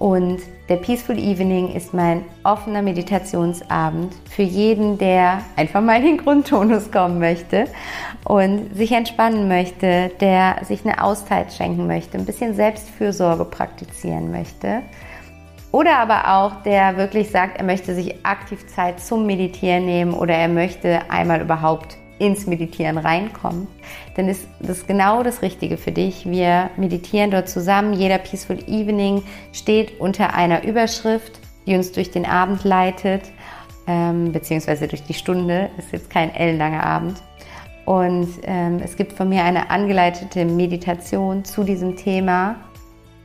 Und 0.00 0.40
der 0.68 0.78
Peaceful 0.78 1.16
Evening 1.16 1.72
ist 1.72 1.94
mein 1.94 2.24
offener 2.42 2.82
Meditationsabend 2.82 4.12
für 4.28 4.42
jeden, 4.42 4.98
der 4.98 5.42
einfach 5.54 5.80
mal 5.80 5.98
in 5.98 6.06
den 6.06 6.18
Grundtonus 6.18 6.90
kommen 6.90 7.20
möchte 7.20 7.68
und 8.24 8.74
sich 8.74 8.90
entspannen 8.90 9.46
möchte, 9.46 10.10
der 10.20 10.56
sich 10.64 10.84
eine 10.84 11.04
Auszeit 11.04 11.52
schenken 11.52 11.86
möchte, 11.86 12.18
ein 12.18 12.26
bisschen 12.26 12.56
Selbstfürsorge 12.56 13.44
praktizieren 13.44 14.32
möchte. 14.32 14.82
Oder 15.70 15.98
aber 15.98 16.34
auch, 16.34 16.62
der 16.64 16.96
wirklich 16.96 17.30
sagt, 17.30 17.58
er 17.58 17.64
möchte 17.64 17.94
sich 17.94 18.26
aktiv 18.26 18.66
Zeit 18.66 18.98
zum 18.98 19.24
Meditieren 19.24 19.86
nehmen 19.86 20.14
oder 20.14 20.34
er 20.34 20.48
möchte 20.48 21.08
einmal 21.08 21.40
überhaupt 21.40 21.96
ins 22.18 22.46
Meditieren 22.46 22.98
reinkommen, 22.98 23.66
dann 24.16 24.28
ist 24.28 24.46
das 24.60 24.86
genau 24.86 25.22
das 25.22 25.42
Richtige 25.42 25.76
für 25.76 25.92
dich. 25.92 26.26
Wir 26.28 26.70
meditieren 26.76 27.30
dort 27.30 27.48
zusammen. 27.48 27.92
Jeder 27.92 28.18
Peaceful 28.18 28.58
Evening 28.68 29.22
steht 29.52 30.00
unter 30.00 30.34
einer 30.34 30.64
Überschrift, 30.64 31.40
die 31.66 31.74
uns 31.74 31.92
durch 31.92 32.10
den 32.10 32.26
Abend 32.26 32.64
leitet, 32.64 33.22
ähm, 33.86 34.32
beziehungsweise 34.32 34.86
durch 34.86 35.02
die 35.02 35.14
Stunde. 35.14 35.70
Ist 35.78 35.92
jetzt 35.92 36.10
kein 36.10 36.34
ellenlanger 36.34 36.84
Abend. 36.84 37.20
Und 37.84 38.28
ähm, 38.44 38.80
es 38.82 38.96
gibt 38.96 39.12
von 39.12 39.28
mir 39.28 39.44
eine 39.44 39.70
angeleitete 39.70 40.44
Meditation 40.44 41.44
zu 41.44 41.64
diesem 41.64 41.96
Thema. 41.96 42.56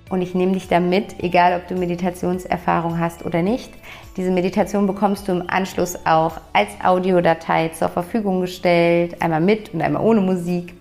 Und 0.09 0.21
ich 0.21 0.33
nehme 0.33 0.53
dich 0.53 0.67
da 0.67 0.79
mit, 0.79 1.23
egal 1.23 1.59
ob 1.59 1.67
du 1.67 1.75
Meditationserfahrung 1.75 2.99
hast 2.99 3.25
oder 3.25 3.41
nicht. 3.41 3.71
Diese 4.17 4.31
Meditation 4.31 4.87
bekommst 4.87 5.27
du 5.27 5.33
im 5.33 5.49
Anschluss 5.49 5.97
auch 6.05 6.33
als 6.51 6.69
Audiodatei 6.83 7.69
zur 7.69 7.89
Verfügung 7.89 8.41
gestellt, 8.41 9.21
einmal 9.21 9.41
mit 9.41 9.73
und 9.73 9.81
einmal 9.81 10.03
ohne 10.03 10.21
Musik. 10.21 10.73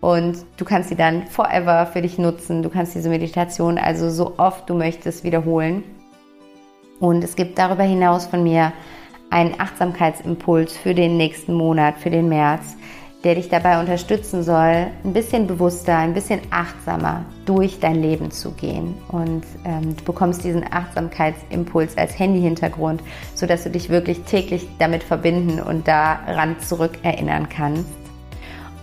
Und 0.00 0.44
du 0.56 0.64
kannst 0.64 0.88
sie 0.88 0.94
dann 0.94 1.26
forever 1.26 1.86
für 1.86 2.02
dich 2.02 2.18
nutzen. 2.18 2.62
Du 2.62 2.68
kannst 2.68 2.94
diese 2.94 3.08
Meditation 3.08 3.78
also 3.78 4.10
so 4.10 4.38
oft 4.38 4.70
du 4.70 4.74
möchtest 4.74 5.24
wiederholen. 5.24 5.82
Und 7.00 7.24
es 7.24 7.36
gibt 7.36 7.58
darüber 7.58 7.82
hinaus 7.82 8.26
von 8.26 8.42
mir 8.42 8.72
einen 9.30 9.60
Achtsamkeitsimpuls 9.60 10.76
für 10.76 10.94
den 10.94 11.16
nächsten 11.16 11.52
Monat, 11.52 11.98
für 11.98 12.10
den 12.10 12.28
März, 12.28 12.76
der 13.24 13.34
dich 13.34 13.48
dabei 13.48 13.80
unterstützen 13.80 14.44
soll, 14.44 14.86
ein 15.02 15.12
bisschen 15.12 15.48
bewusster, 15.48 15.96
ein 15.96 16.14
bisschen 16.14 16.40
achtsamer 16.50 17.24
durch 17.46 17.80
dein 17.80 17.96
Leben 17.96 18.30
zu 18.30 18.52
gehen. 18.52 18.94
Und 19.08 19.42
ähm, 19.64 19.96
du 19.96 20.04
bekommst 20.04 20.44
diesen 20.44 20.64
Achtsamkeitsimpuls 20.70 21.96
als 21.96 22.16
Handy-Hintergrund, 22.16 23.02
sodass 23.34 23.64
du 23.64 23.70
dich 23.70 23.88
wirklich 23.88 24.20
täglich 24.20 24.68
damit 24.78 25.02
verbinden 25.02 25.60
und 25.60 25.88
daran 25.88 26.60
zurückerinnern 26.60 27.48
kannst. 27.48 27.90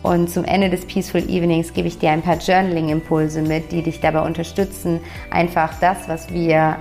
Und 0.03 0.29
zum 0.29 0.43
Ende 0.43 0.69
des 0.69 0.85
Peaceful 0.85 1.21
Evenings 1.21 1.73
gebe 1.73 1.87
ich 1.87 1.97
dir 1.97 2.11
ein 2.11 2.21
paar 2.21 2.37
Journaling-Impulse 2.37 3.41
mit, 3.41 3.71
die 3.71 3.81
dich 3.81 4.01
dabei 4.01 4.21
unterstützen, 4.21 4.99
einfach 5.31 5.79
das, 5.79 6.09
was 6.09 6.31
wir 6.31 6.75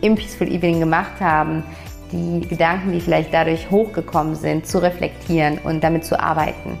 im 0.00 0.14
Peaceful 0.14 0.48
Evening 0.48 0.80
gemacht 0.80 1.20
haben, 1.20 1.64
die 2.12 2.40
Gedanken, 2.48 2.92
die 2.92 3.00
vielleicht 3.00 3.34
dadurch 3.34 3.70
hochgekommen 3.70 4.34
sind, 4.34 4.66
zu 4.66 4.78
reflektieren 4.78 5.58
und 5.58 5.84
damit 5.84 6.04
zu 6.04 6.18
arbeiten 6.18 6.78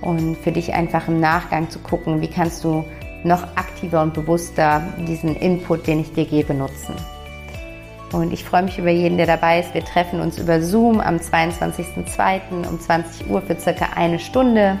und 0.00 0.36
für 0.36 0.52
dich 0.52 0.72
einfach 0.74 1.08
im 1.08 1.20
Nachgang 1.20 1.70
zu 1.70 1.78
gucken, 1.78 2.20
wie 2.20 2.28
kannst 2.28 2.64
du 2.64 2.84
noch 3.24 3.42
aktiver 3.56 4.02
und 4.02 4.14
bewusster 4.14 4.82
diesen 5.06 5.34
Input, 5.36 5.86
den 5.86 6.00
ich 6.00 6.12
dir 6.12 6.24
gebe, 6.24 6.54
nutzen. 6.54 6.94
Und 8.12 8.32
ich 8.32 8.44
freue 8.44 8.62
mich 8.62 8.78
über 8.78 8.90
jeden, 8.90 9.16
der 9.16 9.26
dabei 9.26 9.60
ist. 9.60 9.74
Wir 9.74 9.84
treffen 9.84 10.20
uns 10.20 10.38
über 10.38 10.62
Zoom 10.62 11.00
am 11.00 11.16
22.02. 11.16 12.68
um 12.68 12.80
20 12.80 13.28
Uhr 13.28 13.42
für 13.42 13.58
circa 13.58 13.88
eine 13.96 14.18
Stunde. 14.18 14.78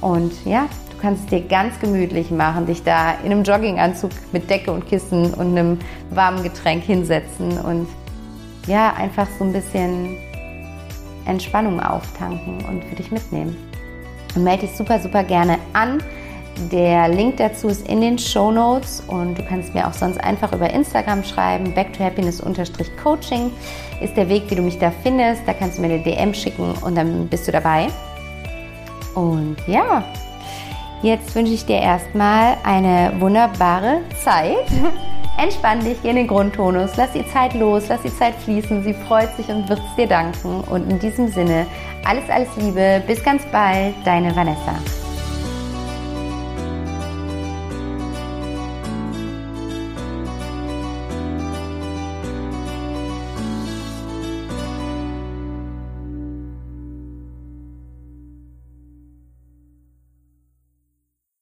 Und 0.00 0.32
ja, 0.44 0.66
du 0.90 0.98
kannst 1.00 1.24
es 1.24 1.30
dir 1.30 1.40
ganz 1.42 1.78
gemütlich 1.78 2.30
machen, 2.30 2.66
dich 2.66 2.82
da 2.82 3.12
in 3.24 3.30
einem 3.30 3.44
Jogginganzug 3.44 4.10
mit 4.32 4.50
Decke 4.50 4.72
und 4.72 4.86
Kissen 4.86 5.32
und 5.34 5.56
einem 5.56 5.78
warmen 6.10 6.42
Getränk 6.42 6.82
hinsetzen 6.82 7.58
und 7.58 7.86
ja, 8.66 8.92
einfach 8.94 9.28
so 9.38 9.44
ein 9.44 9.52
bisschen 9.52 10.16
Entspannung 11.26 11.80
auftanken 11.80 12.64
und 12.66 12.84
für 12.84 12.96
dich 12.96 13.10
mitnehmen. 13.10 13.56
Melde 14.36 14.66
dich 14.66 14.76
super, 14.76 14.98
super 14.98 15.24
gerne 15.24 15.58
an. 15.72 16.02
Der 16.70 17.08
Link 17.08 17.36
dazu 17.38 17.68
ist 17.68 17.88
in 17.88 18.00
den 18.00 18.18
Show 18.18 18.52
Notes 18.52 19.02
und 19.08 19.36
du 19.36 19.42
kannst 19.44 19.74
mir 19.74 19.88
auch 19.88 19.92
sonst 19.92 20.22
einfach 20.22 20.52
über 20.52 20.70
Instagram 20.70 21.24
schreiben. 21.24 21.74
Back 21.74 21.92
to 21.92 22.04
Happiness-Coaching 22.04 23.50
ist 24.00 24.16
der 24.16 24.28
Weg, 24.28 24.44
wie 24.48 24.54
du 24.54 24.62
mich 24.62 24.78
da 24.78 24.92
findest. 25.02 25.42
Da 25.46 25.52
kannst 25.52 25.78
du 25.78 25.82
mir 25.82 25.92
eine 25.92 26.02
DM 26.02 26.32
schicken 26.32 26.72
und 26.82 26.96
dann 26.96 27.28
bist 27.28 27.48
du 27.48 27.52
dabei. 27.52 27.88
Und 29.14 29.56
ja, 29.66 30.04
jetzt 31.02 31.34
wünsche 31.34 31.54
ich 31.54 31.66
dir 31.66 31.78
erstmal 31.78 32.56
eine 32.64 33.12
wunderbare 33.18 34.00
Zeit. 34.22 34.66
Entspann 35.36 35.80
dich, 35.80 36.00
geh 36.00 36.10
in 36.10 36.16
den 36.16 36.28
Grundtonus, 36.28 36.96
lass 36.96 37.10
die 37.10 37.26
Zeit 37.26 37.54
los, 37.54 37.88
lass 37.88 38.02
die 38.02 38.16
Zeit 38.16 38.34
fließen. 38.44 38.84
Sie 38.84 38.94
freut 38.94 39.34
sich 39.36 39.48
und 39.48 39.68
wird 39.68 39.80
es 39.80 39.96
dir 39.96 40.06
danken. 40.06 40.60
Und 40.70 40.88
in 40.88 41.00
diesem 41.00 41.26
Sinne, 41.26 41.66
alles, 42.04 42.28
alles 42.28 42.48
Liebe. 42.56 43.02
Bis 43.06 43.22
ganz 43.22 43.42
bald, 43.46 43.94
deine 44.04 44.34
Vanessa. 44.34 45.03